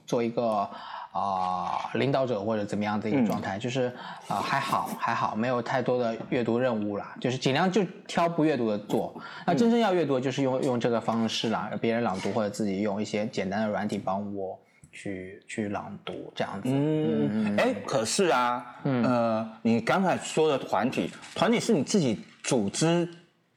[0.08, 0.67] 做一个
[1.15, 3.89] 啊、领导者或者怎么样的一个状态，就是
[4.28, 9.15] 啊、还好还好，没有太多的阅读任务啦，就是尽量就挑不阅读的做。
[9.47, 14.60] 那真正要阅读，就是用用这个方式啦，别人朗读或者自己用一些简单的软体帮我
[14.91, 16.69] 去去朗读这样子。
[16.73, 23.08] 嗯，哎，可是啊，呃，你刚才说的团体，团体是你自己组织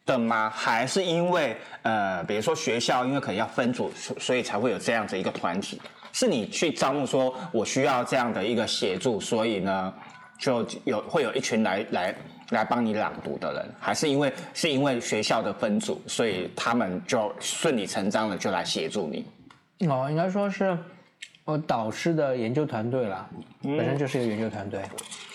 [0.07, 0.49] 的吗？
[0.49, 5.81] 还是因为呃，比如说学校因为可能要分组，所所以才会有这样子一个团体？
[6.13, 9.95] 是你去招募说我需要这样的一个协助，所以呢，
[10.39, 12.15] 就有会有一群来来
[12.51, 19.89] 来帮你朗读的人，还是因为是因为学校的分组，所以他们就顺理成章的就来协助你？
[19.89, 20.77] 哦，应该说是，
[21.45, 23.29] 我导师的研究团队啦，
[23.63, 24.83] 本身就是一个研究团队，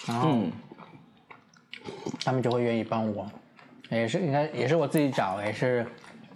[0.08, 0.52] 然后嗯。
[2.24, 3.30] 他们就会愿意帮我，
[3.90, 5.86] 也是应该也是我自己找，也是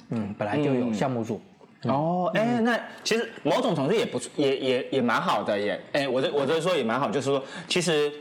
[0.10, 0.94] 嗯本来就有嗯。
[0.94, 1.40] 项目组，
[1.84, 5.80] 哦，哎、那其实某种程度也不错也也也蛮好的耶。
[5.94, 8.12] 哎、我这我这说也蛮好，就是说，其实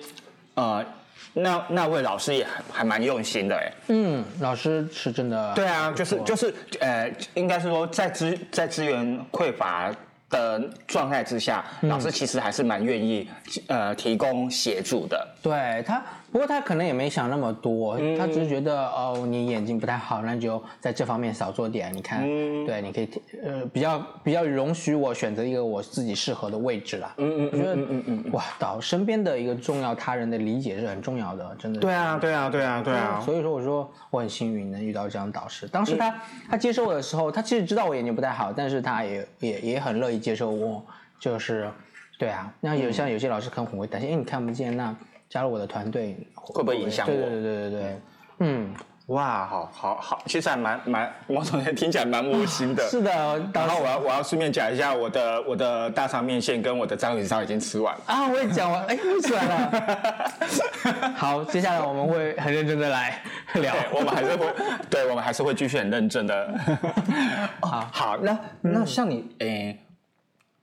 [0.54, 0.84] 呃，
[1.32, 3.72] 那那位老师也还还蛮用心的哎。
[3.88, 9.90] 嗯，老师是真的对啊，就是就是呃，应该是说在资在资源匮乏
[10.28, 13.28] 的状态之下，老师其实还是蛮愿意
[13.68, 15.28] 呃提供协助的。
[15.42, 16.02] 对他，
[16.36, 21.90] 不过他可能也没想那么多，嗯他只是觉得哦，你眼睛不太好，那就在这方面少做点。
[21.94, 23.08] 你看，嗯对，你可以
[23.42, 27.14] 呃比较比较容许我选择一个我自己适合的位置啦。
[27.16, 31.80] 嗯嗯，我觉得嗯嗯哇，导身边的一个重要他人的理解是很重要的，真的。
[31.80, 33.18] 对啊，对啊，对啊，对啊。
[33.24, 35.66] 所以说我说我很幸运能遇到这样的导师。
[35.66, 36.14] 当时他、
[36.50, 40.84] 他接受我的时候，他其实知道我眼睛不太好，但是他也也也很乐意接受我，
[41.18, 41.70] 就是
[42.18, 42.52] 对啊。
[42.60, 44.94] 那有像有些老师可能很会担心，哎，你看不见，那
[45.36, 48.00] 加入我的团队会不会影响我对对对对对对，
[48.38, 48.72] 嗯，
[49.08, 52.82] 哇，好好好，其实还蛮蛮，某种程度听起来蛮窝心的。
[52.88, 53.10] 是的，
[53.52, 58.00] 然后我要我要顺便讲一下，我的我的大肠面线跟我的章鱼烧已经吃完了。
[58.06, 60.32] 啊，我也讲完，哎，又吃完了。
[61.14, 63.22] 好，接下来我们会很认真的来
[63.56, 63.74] 聊，。
[63.92, 64.46] 我们还是会，
[64.88, 66.58] 对我们还是会继续很认真的。
[67.60, 69.78] 好，好，那那像你，诶、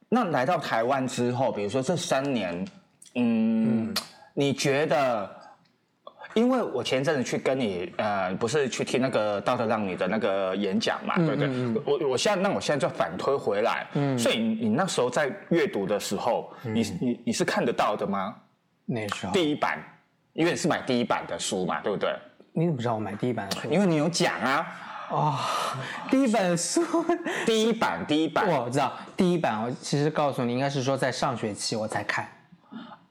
[0.09, 2.67] 那来到台湾之后，比如说这三年，
[3.15, 3.93] 嗯，
[4.33, 5.29] 你觉得？
[6.35, 11.47] 因为我前阵子去跟你，呃，不是去听那个道德让你的那个演讲嘛，对不对？
[11.85, 13.85] 我我现在那我现在就反推回来，
[14.17, 18.33] 所以你你那时候在阅读的时候，你你你是看得到的吗？
[18.85, 19.77] 那时候，第一版，
[20.33, 22.15] 因为你是买第一版的书嘛，对不对？
[22.53, 23.67] 你怎么知道我买第一版的书？
[23.69, 24.67] 因为你有讲啊，
[25.11, 25.37] 哦，
[26.09, 26.81] 第一本书，
[27.45, 32.27] 第一版，第一版我知道第一版，我其实告诉你，应该是说在上学期我才看，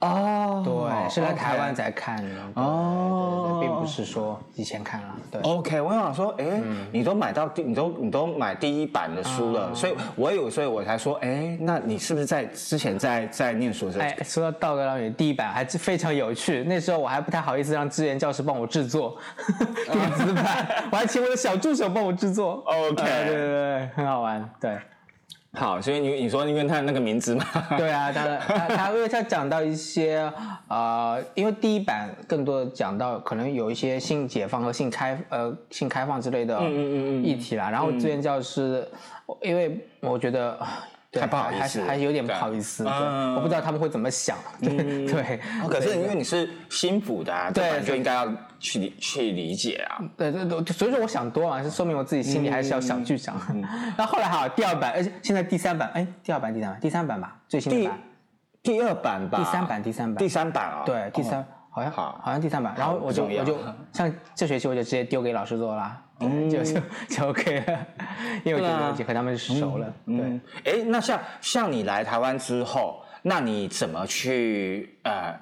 [0.03, 5.41] 哦对，是来台湾才看的，哦并不是说以前看了，对。
[5.43, 6.61] OK，我想说，哎、
[6.91, 14.05] 你都买到第，你都你都买第一版的书了，所以我有，所以我才说，哎、那你是不是在之前在在念书的时候？
[14.05, 19.17] 哎，说到道德让你第一版还是非常有趣，那时候我还不太好意思让志愿教师帮我制作
[19.93, 22.55] 电子版，我还请我的小助手帮我制作。
[22.67, 24.77] OK 呃对对对，很好玩，对。
[25.59, 27.45] 好，所以你你说因为他的那个名字嘛，
[27.77, 30.33] 对啊，他的他他因为他讲到一些
[30.67, 36.63] 呃，因为第一版更多的讲到可能有一些性解放和性开呃性开放之类的
[37.23, 38.89] 议题啦，然后志愿教师，
[39.43, 40.59] 因为我觉得。
[41.13, 43.35] 对太不好意思还是还有点不好意思，嗯。
[43.37, 48.27] 我不知道他们会怎么想，对 可是因为你是新补的啊，对就应该要
[48.59, 50.01] 去理去理解啊。
[50.17, 53.37] 对对对，所以说我想多了，是说明我自己心里还是要想剧场。
[53.99, 57.99] 那后来哈，第二版，而且现在第三版，哎，第二版、第三版，第三版吧，最新的版，
[58.63, 62.19] 第二版吧，第三版，第三版，第三版啊、对，第三、好像好。
[62.25, 63.59] 好像第三版，然后我就我就
[63.93, 67.87] 像这学期我就直接丢给老师做啦，嗯对 就 就就 OK 了，
[68.45, 75.35] 因为我觉得已经和他们熟了，对嗯，哎，那像像你来台湾之后，那你怎么去呃？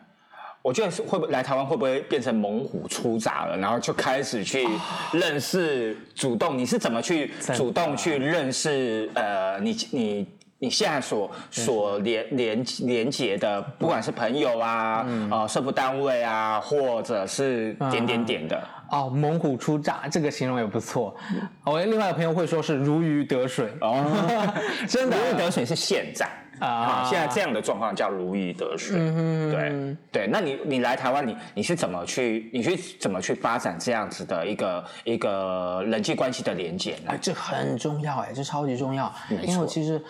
[0.63, 3.57] 我觉得是会不会来台湾会不会变成猛虎出闸了？
[3.57, 4.69] 然后就开始去
[5.11, 10.29] 认识，主动你是怎么去主动去认识呃你你
[10.63, 18.63] 你现在所所连连连接的，不管是朋友啊、呃社福单位啊，或者是点点点的。
[18.91, 21.17] 哦，猛虎出闸这个形容也不错，
[21.65, 24.05] 我另外的朋友会说是如鱼得水，哦
[24.87, 26.27] 真的如鱼得水是现在
[26.59, 28.99] 啊啊，现在这样的状况叫如鱼得水。
[28.99, 37.19] 对对，那你你来台湾，你你是怎么去你去怎么去发展这样子的一个一个人际关系的连接呢哎，？
[37.23, 40.03] 这很重要哎，这超级重要，因为我其实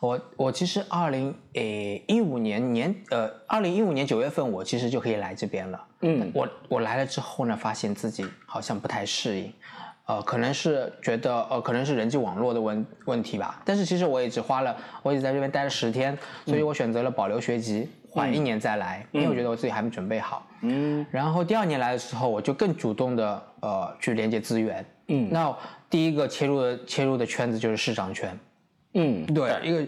[0.00, 6.30] 我我其实二零诶一五年年呃二零一五年九月份我其实就可以来这边了，嗯。
[6.34, 9.52] 我我来了之后呢，发现自己好像不太适应，
[10.04, 21.04] 呃，可能是觉得呃可能是人际网络的问问题吧，但是其实我也只花了我也在这边待了十天，所以我选择了保留学籍，缓一年再来，因为我觉得我自己还没准备好，嗯。
[21.10, 24.84] 然后第二年来的时候，我就更主动的呃去连接资源。
[25.08, 25.28] 嗯。
[25.30, 25.56] 那
[25.88, 28.38] 第一个切入的切入的圈子就是市场圈，
[28.98, 29.86] 嗯，对，一个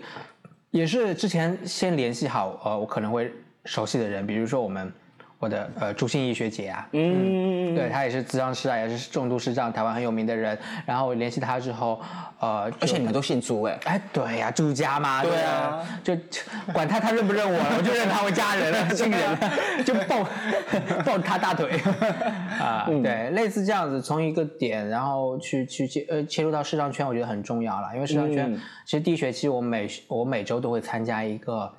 [0.71, 3.33] 也是之前先联系好呃我可能会
[3.65, 4.93] 熟悉的人，比如说我们
[5.39, 10.59] 我的呃朱心怡学姐啊，嗯对她也是资商师啊，也是重度视障，台湾很有名的人。
[10.85, 12.01] 然后我联系她之后，
[12.41, 13.79] 呃，而且你们都姓朱哎。
[13.85, 15.87] 哎，对呀、朱家嘛，对对啊。
[16.03, 16.41] 就就
[16.73, 19.39] 管他他认不认我了，我就认他为家人了，亲人了，
[19.85, 20.27] 就抱
[21.07, 21.81] 抱他大腿。
[22.59, 28.61] 啊，对，类似这样子，从一个点，然后去去切呃切入到视障圈，我觉得很重要了，因为视障圈、嗯。
[28.85, 31.73] 其实第一学期我每我每周都会参加一个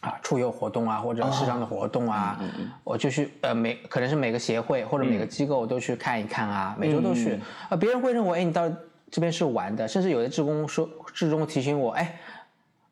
[0.00, 2.40] 啊出游活动啊，或者适当的活动哦啊，
[2.84, 7.38] 我就去呃每可能是每个协会或者每个机构都去看一看啊，每周都去。
[7.68, 8.70] 呃，别人会认为哎你到
[9.10, 12.18] 这边是玩的，甚至有的职工说志工提醒我哎。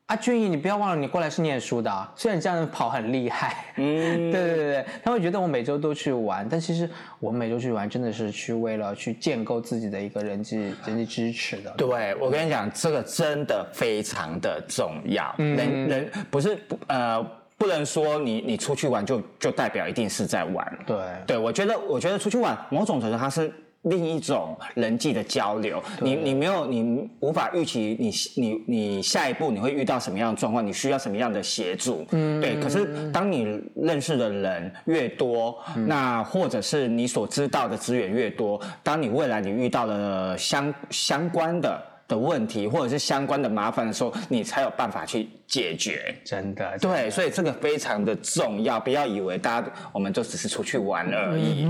[0.07, 2.13] 啊，俊逸，你不要忘了，你过来是念书的、啊。
[2.15, 6.89] 虽然这样跑很厉害，嗯， 对对对对，他会觉得我每周都去玩，但其实
[7.19, 11.73] 我每周去玩真的是去为了去建构自己的一个人际人际支持的。
[11.79, 15.35] 对，我跟你讲，这个真的非常的重要。
[15.39, 17.27] 人人不是不呃，
[17.57, 20.79] 不能说你你出去玩就就代表一定是在玩。
[20.85, 20.97] 对
[21.27, 23.51] 对，我觉得我觉得出去玩某种程度它是。
[23.85, 32.61] 另一种人际的交流，你你没有你无法预期你你你下一步你会遇到什么样的状况，你需要什么样的协助，嗯，对。
[32.61, 41.94] 可是当你认识的人越多，那或者是你所知道的资源越多，当你未来你遇到了相相关的。
[42.15, 46.15] 的问题或者是相关的麻烦的时候，你才有办法去解决。
[46.25, 51.65] 真的，对，所以这个非常的重要，不要以为大家我们就只是出去玩而已。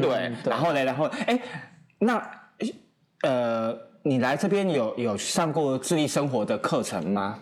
[0.00, 1.38] 对，然后呢，然后哎，
[1.98, 2.30] 那
[3.22, 7.38] 呃，你来这边有有上过自立生活的课程吗？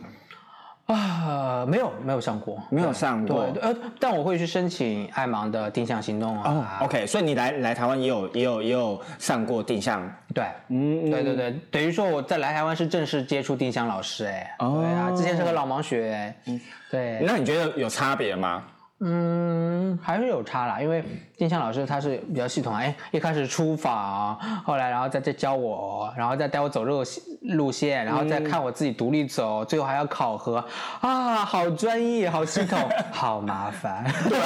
[0.92, 3.46] 啊，没有没有上过，没有上过。
[3.50, 6.78] 对，呃，但我会去申请爱盲的定向行动啊。
[6.80, 10.02] 哦，OK，所以你来来台湾也有也有也有上过定向。
[10.34, 17.20] 对，嗯，对对对，等于说我在来台湾是正式接触定向老师，哎，哦对啊，之前是和老盲学，嗯，对。
[17.24, 18.64] 那你觉得有差別嗎？
[19.04, 21.02] 嗯，还是有差啦，因为
[21.36, 27.02] 丁香老师他是比较系统，哎，一开始出访，后来然后再再教我，然后再带我走路
[27.42, 30.64] 路线，然后再看我自己独立走，最后还要考核，
[31.00, 32.78] 啊，好专业，好系统，
[33.10, 34.38] 好麻烦，对，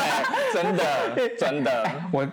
[0.54, 0.84] 真的
[1.38, 2.26] 真的，我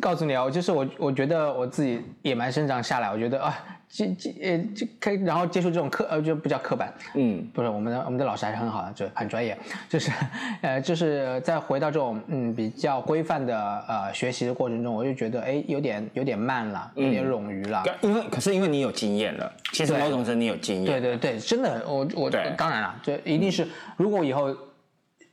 [0.00, 3.58] 告诉你啊，就是我我觉得我自己野蛮生长下来，我觉得啊。
[3.88, 9.56] 接接呃，就可以，然后接触这种课呃，就不叫刻板，嗯，不是我们的我们的老师还是很好的，就很专业，
[9.88, 10.10] 就是
[10.60, 23.66] 呃，就是在回到这种嗯比较规范的呃学习的过程中，我就觉得哎有点有点慢了，有点冗余了，因为可是因为你有经验了，其实某种程度你有经验，对对对，真的我我当然了，就一定是
[23.96, 24.54] 如果以后。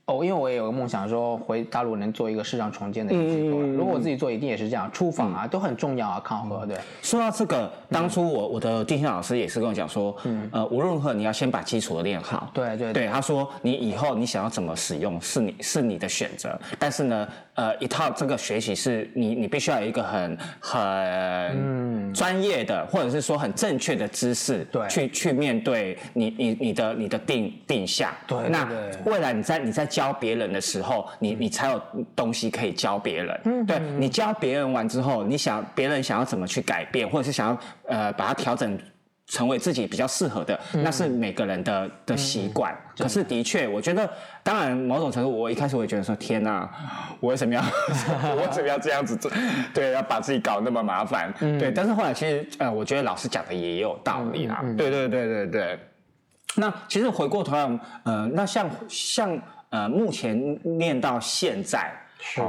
[0.05, 3.59] 哦，因为我也有个梦想，说回大陆能做一个市场重建的一个机构。
[3.59, 6.77] 如果我自己做，一定也是这样，出访啊都很重要啊，考核对。
[7.01, 10.15] 说到这个，当初我我的定向老师也是跟我讲说，
[10.51, 12.51] 呃，无论如何你要先把基础练好。
[12.53, 28.11] 对对对，他说你以后你想要怎么使用是你是你的选择，但是呢，呃，一套这个学习是你你必须要有一个很很专业的，或者是说很正确的知识，对，去去面对你你你的你的定定向。
[28.27, 28.67] 对，那
[29.05, 31.81] 未来你在你在教别人的时候，你你才有
[32.15, 33.39] 东西可以教别人。
[33.45, 38.77] 嗯，对你教别人完之后，你想别人想要怎么去改变，或者是想要呃把它调整
[39.27, 42.75] 成为自己比较适合的，那是每个人的的习惯。
[42.97, 44.09] 可是的确，我觉得，
[44.43, 46.69] 当然某种程度，我一开始我也觉得说，天哪，
[47.19, 47.61] 我为什么要
[48.35, 49.31] 我为什么要这样子做？
[49.73, 51.33] 对，要把自己搞那么麻烦。
[51.39, 54.63] 对，但是后来其实呃，我觉得老师讲的也有道理啦。
[54.77, 55.79] 对对对对对。
[56.55, 59.41] 那其实回过头来，呃，那像像。
[59.71, 62.39] 呃，目前念到现在，是，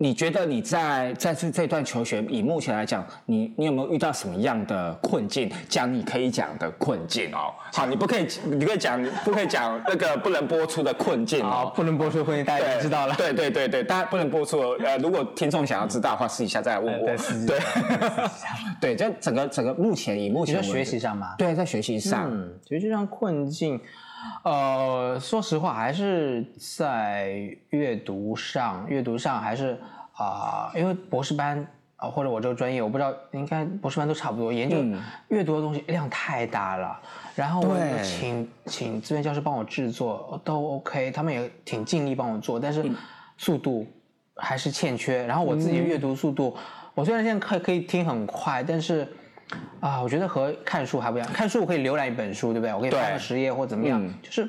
[0.00, 5.50] 你觉得你在在这这段求学，以目前来讲，你你有没有遇到什么样的困境？
[5.68, 7.52] 讲你可以讲的困境哦。
[7.72, 11.72] 好，你不可以，你可以讲，不可以讲那个不能播出的困境哦。
[11.74, 13.14] 不能播出困境，大家都知道了。
[13.16, 14.60] 对对对对，大家不能播出。
[14.84, 17.06] 呃，如果听众想要知道的话，私底下再来问我。
[17.44, 17.58] 对，
[18.80, 22.30] 对，就 整个整个目前以目前学习上嘛，对，在学习上，
[22.64, 23.80] 学习上困境。
[24.42, 29.78] 呃，说实话，还是在阅读上，阅读上还是
[30.12, 31.66] 啊，因为博士班
[31.96, 34.76] 啊，或者我这个专业，我不知道，应该博士班都差不多，研究
[35.28, 36.98] 阅读的东西量太大了。
[37.34, 42.90] 然后我请请资源教师帮我制作都 OK，他们也挺尽力帮我做，但是
[43.36, 43.86] 速度
[44.36, 45.24] 还是欠缺。
[45.26, 46.56] 然后我自己阅读速度，
[46.94, 49.06] 我虽然现在可可以听很快，但是。
[49.80, 51.30] 啊，我觉得和看书还不一样。
[51.32, 52.74] 看书我可以浏览一本书，对不对？
[52.74, 54.48] 我可以翻个十页或怎么样，就是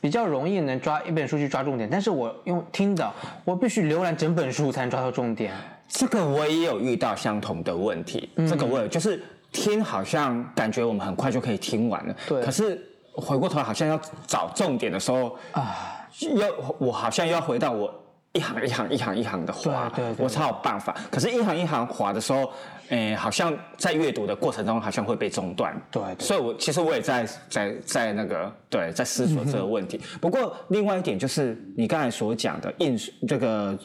[0.00, 1.88] 比较容易能抓一本书去抓重点。
[1.90, 3.12] 但是我用听的，
[3.44, 5.52] 我必须浏览整本书才能抓到重点。
[5.88, 8.30] 这个我也有遇到相同的问题。
[8.48, 9.22] 这个我有，就是
[9.52, 12.42] 听好像感觉我们很快就可以听完了，对。
[12.42, 12.80] 可是
[13.12, 16.48] 回过头好像要找重点的时候啊，要
[16.78, 17.92] 我好像要回到我
[18.32, 20.94] 一行一行一行一行的划，对对，我才有办法。
[21.10, 22.50] 可是，一行一行划的时候。
[22.90, 25.74] 诶，好像在阅读的过程中，好像会被中断。
[25.90, 30.00] 对，所以我其实我也在在在那个对，在思索这个问题。
[30.20, 33.78] 不过另外一点就是你刚才所讲的印这个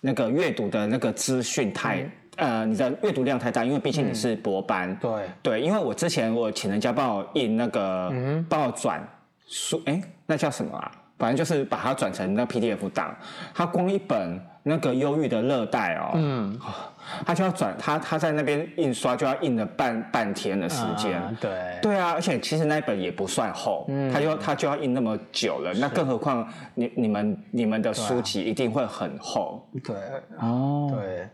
[0.00, 4.96] 那个阅读的那个资讯太呃，你的阅读量太大，因为毕竟你是博班。
[4.96, 5.10] 对
[5.42, 8.12] 对，因为我之前我请人家帮我印那个
[8.48, 9.06] 帮我转
[9.46, 10.90] 书，哎，那叫什么啊？
[11.18, 13.14] 反正就是把它转成那 PDF 档，
[13.54, 16.58] 它光一本那个忧郁的热带哦，嗯，
[17.24, 21.20] 他就要转，他他在那边印刷就要印了半半天的时间。
[21.20, 29.96] 啊对对啊，而且其实那一本也不算厚，嗯他就他就要印那么久了，那更何况你你们你们的书籍一定会很厚对
[30.38, 30.92] 哦。
[30.94, 31.28] 对，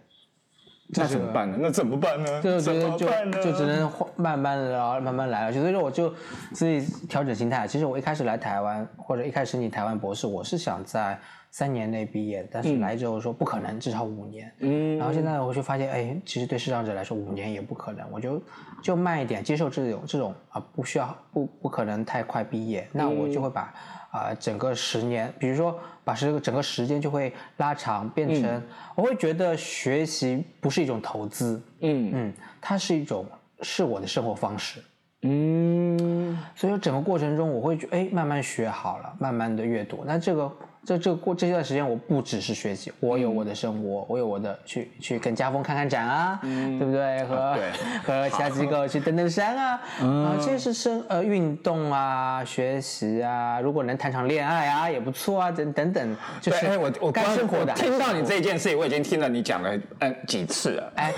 [0.89, 1.59] 那怎么办呢？
[1.61, 2.41] 那怎么办呢？
[2.43, 2.91] 这我觉得
[3.33, 3.43] 就？
[3.43, 5.53] 就只能慢慢的啊，慢慢来了。
[5.53, 6.15] 所以说我就
[6.53, 7.67] 自己调整心态。
[7.67, 11.19] 其实我一开始来台湾，或者一开始你台湾博士，我是想在
[11.57, 14.53] 三年内毕业，但是来之后说不可能，至少五年。
[14.59, 14.99] 嗯。
[14.99, 18.43] 然后现在我就发现，哎，其实对视障者来说五年也不可能，我就
[18.83, 23.73] 就慢一点，接受这种这种啊，不需要不不可能太快毕业，那我就会把
[24.11, 28.63] 啊、整个十年，比如说把这个整个时间就会拉长，变成、
[28.95, 32.11] 我会觉得学习不是一种投资，嗯。
[32.15, 33.25] 嗯，它是一种
[33.63, 34.83] 是我的生活方式。
[35.23, 36.39] 嗯。
[36.55, 40.05] 所以说整个过程中，我会觉哎，慢慢学好了，慢慢的阅读。
[40.07, 40.53] 那这个
[40.87, 47.25] 这这过这段时间，我不只是学习，我有我的生活，我有我的去去跟家风看看展啊，对不对？
[47.25, 47.57] 和、
[48.05, 60.93] 和其他机构去登登山啊，啊，这是生呃运动啊，学习啊，如果能谈场恋爱啊，也不错啊，等等等，就，是哎，我我干生活的听到你这件事情，我已经听了你讲了嗯几次了。
[60.95, 61.13] 哎，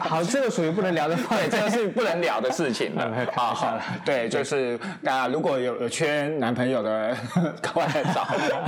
[0.00, 3.08] 好，这个属于不能聊的话对，这个是不能聊的事情了。
[3.30, 7.16] 开玩笑了对，就是啊，如果有有缺男朋友的，
[7.62, 8.26] 赶快来找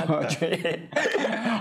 [0.09, 0.81] 我 去。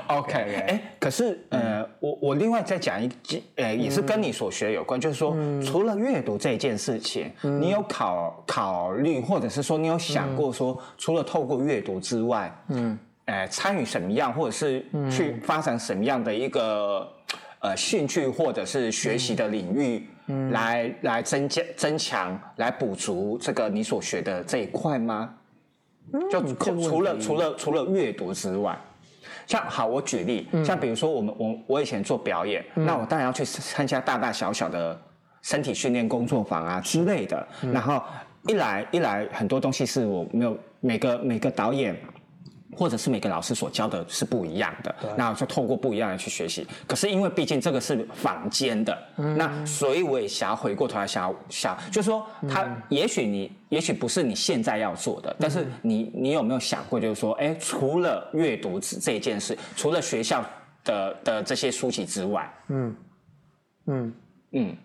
[0.08, 17.08] OK，哎，可是呃，我我另外再讲一件，呃，也是跟你所学有关，就是说，除了阅读这件事情，你有考考虑，或者是说你有想过说，除了透过阅读之外，嗯，呃，参与什么样，或者是去发展什么样的一个
[17.60, 20.08] 呃兴趣或者是学习的领域，
[20.52, 25.34] 来来增加增强，来补足这个你所学的这一块吗？
[26.30, 28.78] 就除了除了除了阅读之外，
[29.48, 35.00] 像好，我举例，像比如说我们我我以前做表演，那我当然要去参加大大小小的
[35.42, 38.02] 身体训练工作坊啊之类的，然后
[38.48, 41.96] 一来一来很多东西是我没有每个每个导演。
[42.76, 46.68] 或者是每个老师所教的是不一样的，那我就透过不一样的去学习。
[46.88, 60.44] 可是因为毕竟这个是坊间的，那所以我也想要回过头来想要想，就是说，他也许你也许不是你现在要做的，但是你你有没有想过，就是说，哎，除了阅读这这件事，除了学校
[60.84, 62.96] 的的这些书籍之外，嗯
[63.88, 64.14] 嗯。
[64.58, 64.78] 嗯，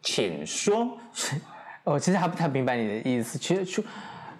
[0.00, 0.96] 请说。
[1.84, 3.38] 我其实还不太明白你的意思。
[3.38, 3.82] 其实就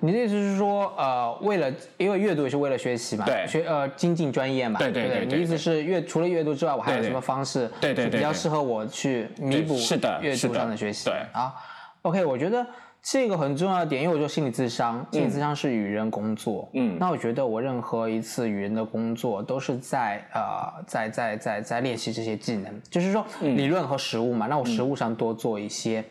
[0.01, 3.47] 你的意思是说，呃，为了因为阅读也是为了学习嘛，对。
[3.47, 5.19] 学呃精进专业嘛，对对不对？
[5.19, 11.11] 对你的意思是阅除了阅读之外，我还有什么方式，对对对对比较适合我去弥补是的阅读上的学习？
[11.11, 11.15] 对。
[11.33, 11.55] 啊
[12.03, 12.67] ，OK，我觉得。
[13.01, 16.97] 这个很重要的点，因为我做心理咨商，心理咨商是与人工作，嗯。
[16.99, 23.57] 那我觉得我任何一次与人的工作都是在呃在在在在练习这些技能，就是说嗯。
[23.57, 26.05] 理论和实物嘛，那我实物上多做一些，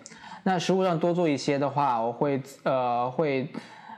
[0.44, 3.48] 那实物上多做一些的话，我会呃会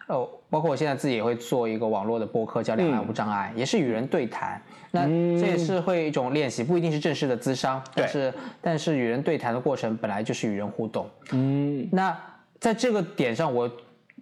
[0.09, 4.59] 呃，包括我现在自己也会做一个网络的播客，叫《两岸无障碍》，也是与人对谈。
[4.89, 11.07] 那这也是会一种练习，不一定是正式的咨商，但是但是与人对谈的过程本来就是与人互动。
[11.31, 12.17] 嗯，那
[12.59, 13.71] 在这个点上，我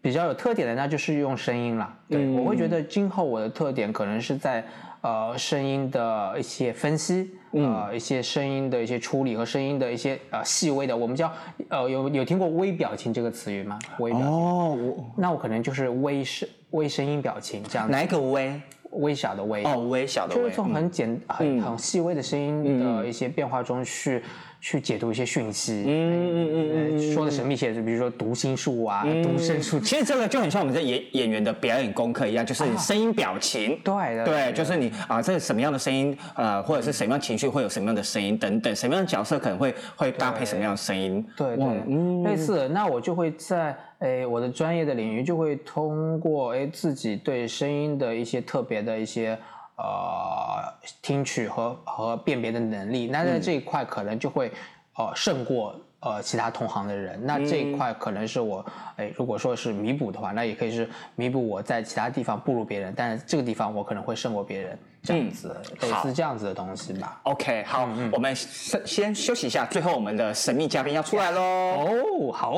[0.02, 1.98] 比较有特点的，那就是用声音了。
[2.10, 4.62] 对，我会觉得今后我的特点可能是在
[5.02, 11.32] 呃声音的一些分析，呃一些声音的一些处理和声音的一些呃细微的，我们叫
[11.70, 13.78] 呃有有听过微表情这个词语吗？
[14.00, 15.06] 微表情，哦，我。
[15.16, 18.60] 那我可能就是微声微声音表情这样子，哪一个微？
[18.92, 20.56] 微小的微，哦，微小的微就是。
[20.56, 21.62] 从很简很嗯。
[21.62, 24.24] 很细微的声音的一些变化中去
[24.70, 25.86] 去解读一些讯息。
[25.88, 33.80] 嗯嗯嗯说的神秘些，就比如说读心术啊、读身术， 其实这个就很像我们在演演员的表演功课一样，就是声音表情。
[33.82, 41.26] 对的，对，就是你啊，这是什么样的声音，呃，或者是什么样情绪会有什么样的声音等等，什么样的角色可能会会搭配什么样的声音。
[41.38, 49.38] 对哇对，类似的，那我就会在诶我的专业的领域，就会通过诶自己对声音的一些特别的一些
[49.78, 54.52] 呃听取和和辨别的能力，那在这一块可能就会
[54.96, 55.76] 呃胜过。
[56.00, 58.64] 呃，其他同行的人，那这一块可能是我，
[58.98, 67.20] 哎，如果说是弥补的话，那也可以是弥补我在其他地方不如别人，但是这个地方我可能会胜过别人，这样子，类好似这样子的东西吧。
[67.24, 71.42] OK，好，我们先先休息一下，最后我们的神秘嘉宾要出来喽。
[71.42, 72.58] 哦，好。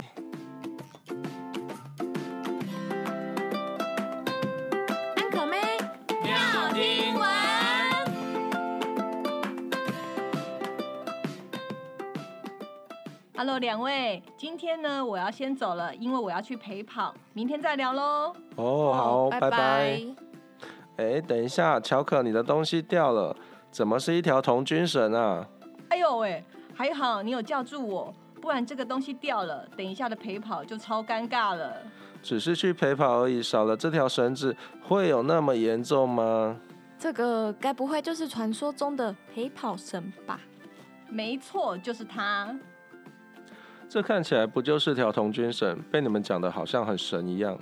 [13.60, 18.34] 两位，今天呢我要先走了，因为我要去陪跑，明天再聊喽。
[18.55, 20.01] 哦，好，拜拜。。
[20.97, 23.36] 哎，等一下，乔可，你的东西掉了，
[23.72, 25.45] 怎么是一条童军绳啊？
[25.89, 26.43] 哎呦喂，
[26.74, 31.78] 还好你有叫住我，不然这个东西掉了，等一下的陪跑就超尴尬了。
[32.22, 36.57] 只是去陪跑而已，少了这条绳子，会有那么严重吗？
[36.97, 40.39] 这个该不会就是传说中的陪跑绳吧？
[41.07, 42.53] 没错，就是它。
[43.90, 45.76] 这看起来不就是条童军绳？
[45.92, 47.58] 被你们讲的好像很神一样。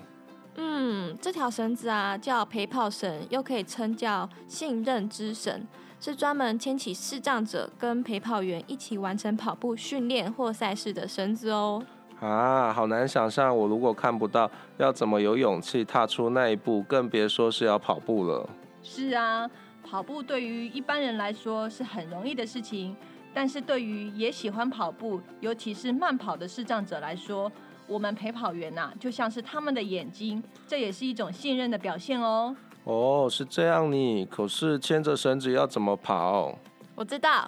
[0.57, 5.65] 嗯，这条绳子啊叫陪跑绳，又可以称叫信任之绳，
[6.01, 11.82] 是专门牵起视障者跟陪跑员一起完成跑步训练或赛事的绳子哦。
[12.19, 16.84] 啊，好难想象，我如果看不到，要怎么有勇气踏出那一步？
[16.84, 18.49] 更别说是要跑步了。
[18.84, 19.49] 是啊，
[19.82, 22.93] 跑步对于一般人来说是很容易的事情，
[23.38, 27.51] 但是对于也喜欢跑步，尤其是慢跑的视障者来说，
[27.85, 32.55] 我们陪跑员呐、就像是他们的眼睛，这也是一种信任的表现哦。
[32.83, 36.57] 哦，是这样呢，可是牵着绳子要怎么跑？
[36.95, 37.47] 我知道，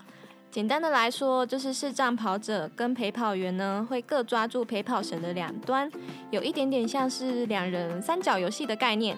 [0.51, 5.91] 简单的来说，就是视障跑者跟陪跑员呢会各抓住陪跑绳的两端，
[6.29, 9.17] 有一点点像是两人三角游戏的概念。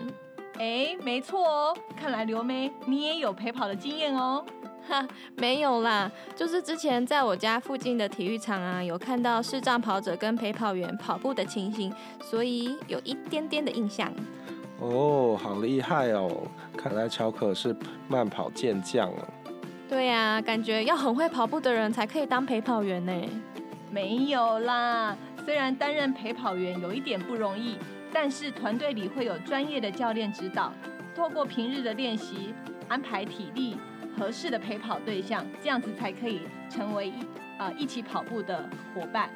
[0.58, 4.46] 哎，没错哦，看来刘妹你也有陪跑的经验哦。
[4.92, 5.08] 哈，
[5.40, 14.12] 没有啦，就是之前在我家附近的体育场啊，有看到视障跑者跟陪跑员跑步的情形，所以有一点点的印象。
[14.80, 16.30] 哦，好厉害哦！
[16.76, 17.74] 看来乔可是
[18.10, 19.28] 慢跑健将哦。
[19.88, 23.14] 对呀、感觉要很会跑步的人才可以当陪跑员呢。
[23.92, 25.16] 没有啦，
[25.46, 27.78] 虽然担任陪跑员有一点不容易，
[28.12, 30.74] 但是团队里会有专业的教练指导，
[31.16, 32.54] 透过平日的练习，
[32.88, 33.78] 安排体力
[34.18, 37.14] 合适的陪跑对象，这样子才可以成为一
[37.58, 39.30] 呃一起跑步的伙伴。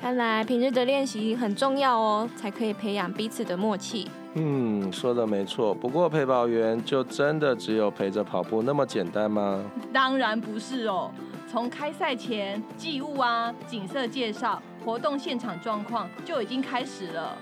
[0.00, 4.10] 看来平日的练习很重要哦，才可以培养彼此的默契。
[4.34, 5.74] 嗯，说的没错。
[5.74, 9.62] 不过陪跑员就真的只有陪着跑步那么简单吗？
[9.92, 11.10] 当然不是哦，
[11.50, 17.36] 从开赛前记物啊、景色介绍、活动现场状况就已经开始了。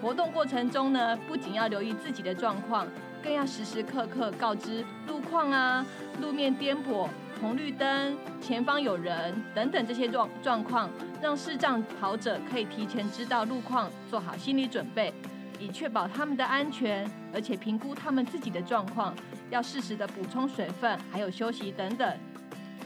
[0.00, 2.86] 活动过程中呢，不仅要留意自己的状况，
[3.22, 5.84] 更要时时刻刻告知路况啊、
[6.20, 7.08] 路面颠簸、
[7.40, 10.90] 红绿灯、前方有人等等这些状状况，
[11.20, 15.12] 让视障跑者可以提前知道路况，做好心理准备，
[15.58, 19.14] 以确保他们的安全，而且评估他们自己的状况，
[19.50, 22.08] 要适时的补充水分，还有休息等等。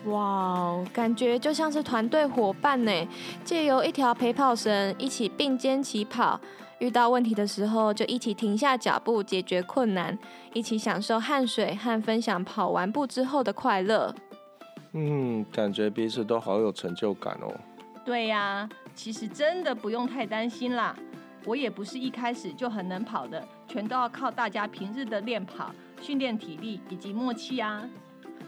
[0.07, 3.09] 哇哦，感觉就像是团队伙伴呢，
[3.45, 6.41] 借由一条陪跑绳一起并肩起跑，
[6.83, 10.18] 遇到问题的时候就一起停下脚步解决困难，
[10.53, 14.12] 一起享受汗水和分享跑完步之后的快乐。
[14.91, 17.55] 嗯，感觉彼此都好有成就感哦。
[18.05, 20.93] 对呀、其实真的不用太担心啦。
[21.45, 25.70] 我也不是一开始就很能跑的，全都要靠大家平日的练跑、
[26.01, 27.89] 训练体力以及默契啊。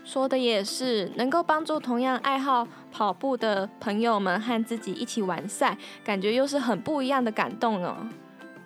[0.05, 7.97] 说的也是，能够帮助同样爱好跑步的朋友们和自己一起完赛，感觉又是很不一样的感动呢。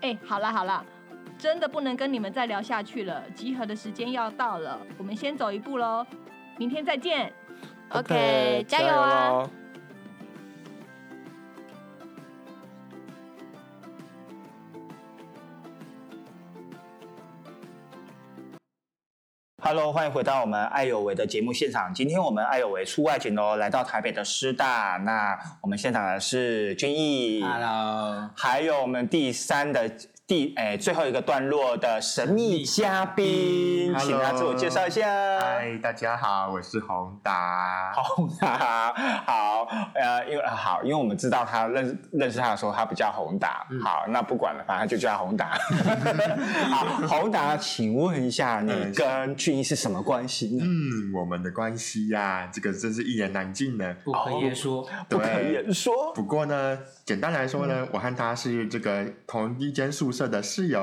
[0.01, 0.85] 哎，好了好了，
[1.39, 6.07] 真的不能跟你们再聊下去了，集合的时间要到了，我们先走一步喽，
[6.57, 7.33] 明天再见。
[7.91, 9.29] OK，加油啊！
[9.31, 9.51] 咯！
[19.61, 21.93] Hello，欢迎回到我们爱有为的节目现场。
[21.93, 25.01] 今天我们爱有为出外景喽，来到台北的师大。
[25.05, 29.91] 那我们现场的是君毅 Hello，还有我们第三的
[30.29, 35.01] 第哎最后一个段落的神秘嘉宾请他自我介绍一下。
[35.41, 37.91] 嗨，大家好，我是宏达。
[37.95, 38.93] 宏达，
[39.25, 43.67] 好，呃，因为好，因为我们知道他认认识他的时候，他不叫宏达。
[43.83, 45.57] 好，那不管了，反正就叫宏达。
[46.69, 50.63] 好，宏达，请问一下，你嗯跟俊逸是什么关系呢？
[50.63, 53.97] 嗯，我们的关系呀、这个真是一言难尽呢。
[54.05, 54.87] 不可言说。
[55.09, 56.13] 不可对言说。
[56.15, 60.81] 不过呢，简单来说呢，嗯我和他是这个同一间宿舍的室友。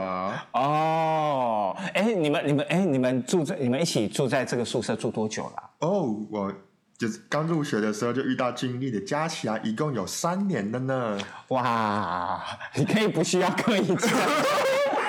[0.54, 5.64] 哦，哎，你们、你们、哎，你们住在你们一起住在这个宿舍住多久了？
[5.80, 6.54] 哦，我
[6.98, 11.18] 就是刚入学的时候就遇到经历的，加起来一共有三年了呢。
[11.50, 12.42] 哇，
[12.76, 14.10] 你可以不需要刻意讲，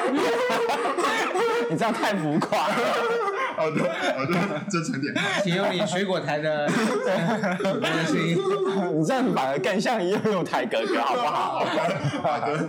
[1.70, 2.74] 你这样太浮夸了。
[3.66, 3.82] 好的，
[4.16, 5.14] 好的，真诚点。
[5.42, 6.74] 请用你水果台的主
[7.64, 8.36] 播的声音。
[8.98, 11.64] 你这样反而更像悠悠台哥哥，好不好？
[12.22, 12.68] 好的，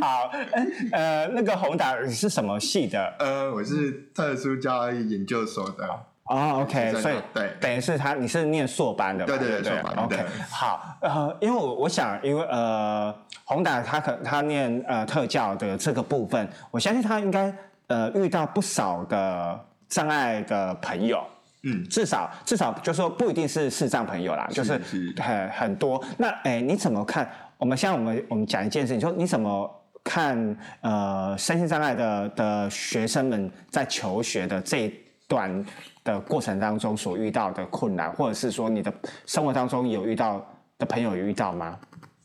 [0.00, 3.14] 好， 哎呃，那个宏达你是什么系的？
[3.18, 5.88] 呃，我是特殊教育研究所的。
[6.28, 9.26] 哦，OK，所以对等于是他你是念硕班的嘛？
[9.26, 10.16] 对对对不对硕班 OK，
[10.50, 13.14] 好，呃，因为我我想，因为呃，
[13.44, 17.54] 宏达他可他念呃特教的这个部分，我相信他应该
[17.86, 21.22] 呃遇到不少的障碍的朋友。
[21.62, 26.02] 嗯，至少至少就是说不一定是视障朋友啦，就是是很很多。
[26.16, 27.28] 那哎，你怎么看？
[27.58, 29.68] 我们像我们我们讲一件事情，说你怎么
[30.04, 30.56] 看？
[30.82, 34.94] 呃，身心障碍的的学生们在求学的这一
[35.26, 35.64] 段
[36.04, 38.92] 的过程当中所遇到的困难，或者是说你的
[39.24, 40.46] 生活当中有遇到
[40.78, 41.76] 的朋友有遇到吗？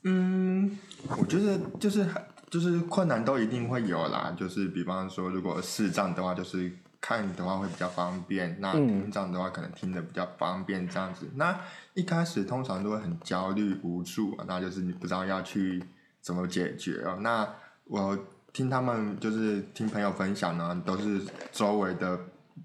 [0.04, 0.78] 嗯，
[1.18, 2.06] 我觉得就是
[2.52, 6.72] 就是困难都一定会有啦，就是比方说，如果视障的话，就是
[7.02, 11.28] 看的话会比较方便；那听障的话，可能听的比较方便这样子。
[11.36, 11.60] 那
[11.96, 15.84] 一开始通常都会很焦虑无助，那就是你不知道要去
[16.22, 17.18] 怎么解决哦。
[17.22, 17.46] 那
[17.86, 18.18] 我
[18.54, 21.22] 听他们就是听朋友分享呢，都是
[21.52, 22.18] 周围的。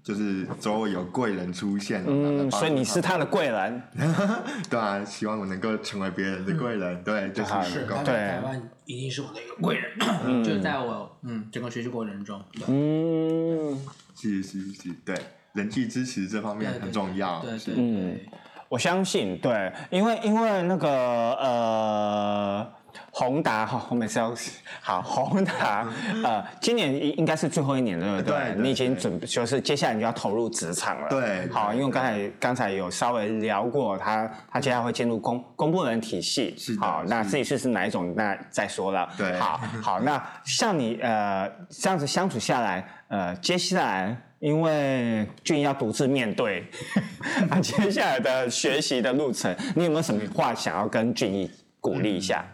[0.03, 3.81] 就是周围有贵人出现，嗯，所以你是他的贵人，
[4.69, 13.77] 对啊，希望我能够成为别人的贵人，对，就是是能够他在台湾一定是我的一个贵人，就是在我嗯整个学习过程中，嗯，
[14.15, 15.15] 是是是，对，
[15.53, 18.29] 人际支持这方面很重要，对对嗯对，
[18.69, 22.71] 我相信，对，因为因为那个呃，
[23.17, 24.31] 宏达哈， 我们是要
[24.79, 25.87] 好宏达，
[26.23, 28.53] 呃，今年应应该是最后一年了，对不对？
[28.53, 39.33] 对你已经对准就是接下来你就要投入职场了，对好，因为刚才刚才有稍微聊过，他他接下来会进入公公部门体系，是的好，那是自己是是哪一种，那再说了，对。
[39.39, 44.15] 好好，那像你呃这样子相处下来，呃，接下来。
[44.39, 46.63] 因为俊要独自面对
[47.49, 51.49] 啊，接下来的学习的路程，你有没有什么话想要跟俊逸
[51.81, 52.45] 鼓励一下？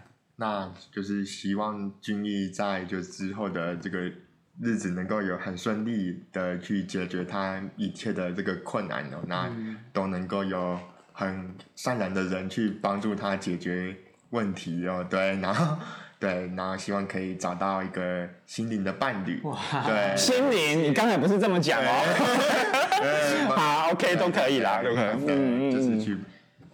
[0.44, 4.12] 那就是希望俊逸在就之后的这个
[4.60, 9.50] 日子能够有很顺利的去解决他一切的这个困难哦，那
[9.94, 10.78] 都能够有
[11.14, 13.96] 很善良的人去帮助他解决
[14.32, 15.78] 问题哦，对，然后
[16.20, 19.42] 对，然后希望可以找到一个心灵的伴侣，
[19.86, 23.48] 对，心灵，你刚才不是这么讲哦。
[23.56, 25.26] 好，OK，都可以啦，都可以。
[25.26, 26.18] 对，嗯嗯就是去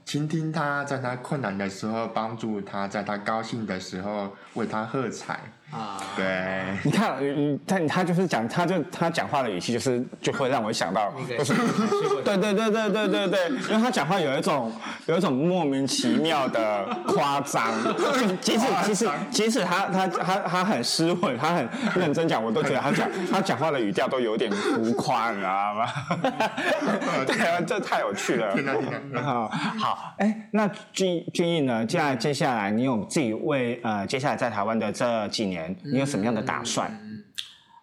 [0.10, 5.40] 倾听他，在他困难的时候帮助他，在他高兴的时候为他喝彩，
[5.70, 6.76] 啊，对。
[6.84, 11.54] 你看，嗯，他他就是讲，他就他讲话的语气，就是就会让我想到，就是
[12.24, 14.72] 对对对对对对对，因为他讲话有一种
[15.06, 17.72] 有一种莫名其妙的夸张，
[18.42, 25.86] 即使即使即使他他他他很斯文，他很认真讲，我都觉得他讲他讲话的语调都有点浮夸，你知道吗？
[27.28, 28.56] 对啊，这太有趣了。
[28.56, 29.22] 天哪天哪。
[29.22, 31.86] 好好，哎，那俊俊逸呢？
[31.86, 37.26] 接下来接下来，你有自己为呃接下来在台湾的这几年，你有什么样的打算？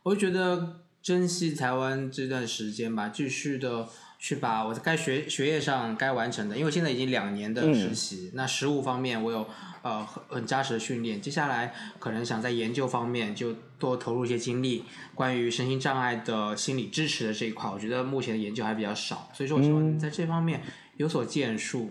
[0.02, 3.88] 我会觉得珍惜台湾这段时间吧，继续的
[4.18, 9.48] 去把我该学学业上该完成的，因为现在已经两年的实习，那实务方面我有
[9.82, 20.60] 呃很很扎实的训练，接下来可能想在研究方面就多投入一些精力，关于身心障碍的心理支持的这一块，我觉得目前的研究还比较少，所以说我希望在这方面
[20.96, 21.90] 有所建树。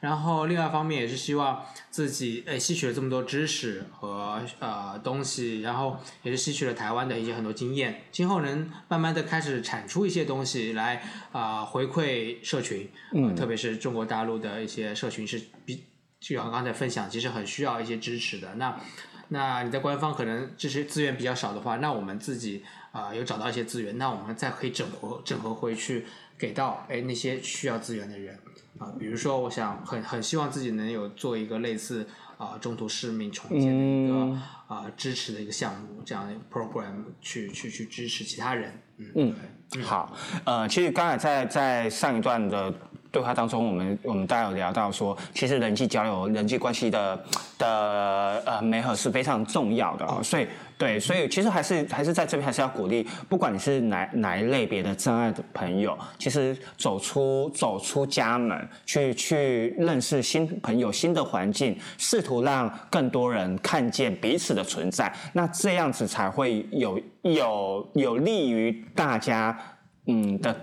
[0.00, 11.02] 然后另外一方面也是希望自己诶吸取了这么多知识和呃东西，然后也是吸取了台湾的一些很多经验，今后能慢慢的开始产出一些东西来
[11.32, 15.84] 啊、回馈社群，呃特别是中国大陆的一些社群是比
[16.18, 18.54] 就像刚才分享，其实很需要一些支持的。
[18.54, 18.80] 那
[19.28, 26.06] 那你在官方可能这些资源比较少的话，那我们自己啊、有找到一些资源，那我们再可以整合整合回去
[26.38, 28.38] 给到哎那些需要资源的人。
[28.78, 32.06] 啊，比如说，我想很很希望自己能有做一个类似
[32.36, 38.82] 啊、中途市民重建的一个啊、支持的一个项目，这样的 program 去去去支持其他人。
[38.98, 39.34] 嗯
[39.74, 42.72] 嗯好，呃，其实刚才在在上一段的
[43.10, 47.24] 对话当中，我们我们大家有聊到说，其实人际交流、人际关系的
[47.58, 50.46] 的呃美好是非常重要的、哦，所以
[50.76, 69.58] 对，所以其实还是还是在这边还是要鼓励，不管你是哪哪一类别的障碍的朋友，其实走出走出家门，去去认识新朋友、新的环境，试图让更多人看见彼此的存在，那这样子才会有有有利于大家
[70.06, 70.54] 嗯的。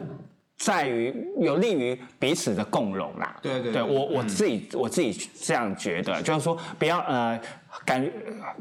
[0.57, 3.35] 在于有利于彼此的共荣啦。
[3.41, 7.39] 对对对我我自己、我自己这样觉得，就是说不要呃
[7.85, 8.11] 感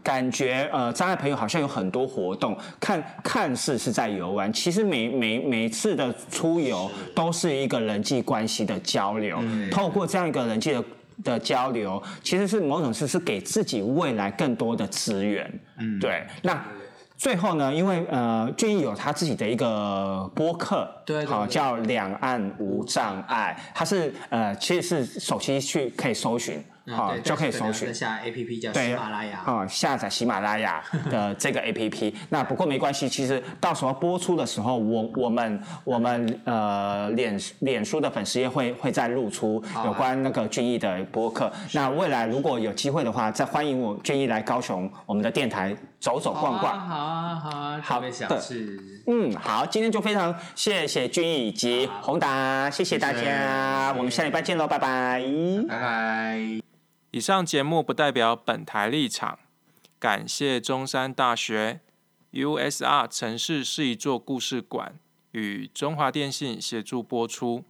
[0.03, 9.38] 感觉呃障碍朋友好像有很多活动，看看似是在游玩，其实每每每次的出游都是一个人际关系的交流，
[9.70, 10.84] 透过这样一个人际的。
[11.22, 16.26] 的交流其实是某种是是给自己未来更多的资源，嗯，对。
[16.43, 16.64] 那
[17.22, 21.28] 最后呢，因为呃，俊逸有他自己的一个播客，好对对对。
[21.28, 26.60] 叫叫两岸无障碍，他是呃，其实是手机去可以搜寻，
[26.90, 27.92] 好就可以搜寻。
[27.94, 29.40] 下 A P P 叫喜马拉雅。
[29.44, 32.12] 啊、下载喜马拉雅的 这个 APP。
[32.30, 41.52] 那不过没关系，其实到时候播出的时候，我我们我们呃脸脸书的粉丝页会会再露出有关那个俊逸的播客。
[41.72, 46.80] 那未来如果有机会的话，再欢迎我俊逸来高雄我们的电台走走逛逛。
[46.80, 48.40] 好啊，好啊，好特别想的。
[49.06, 55.22] 嗯，好，今天就非常谢谢俊逸以及宏达，谢谢大家，我们下礼拜见喽，拜拜。
[55.68, 56.71] 拜拜。
[57.12, 59.38] 以上节目不代表本台立场，
[59.98, 61.80] 感谢中山大学
[62.32, 64.98] USR 城市是一座故事馆
[65.32, 67.64] 与中华电信协助播出。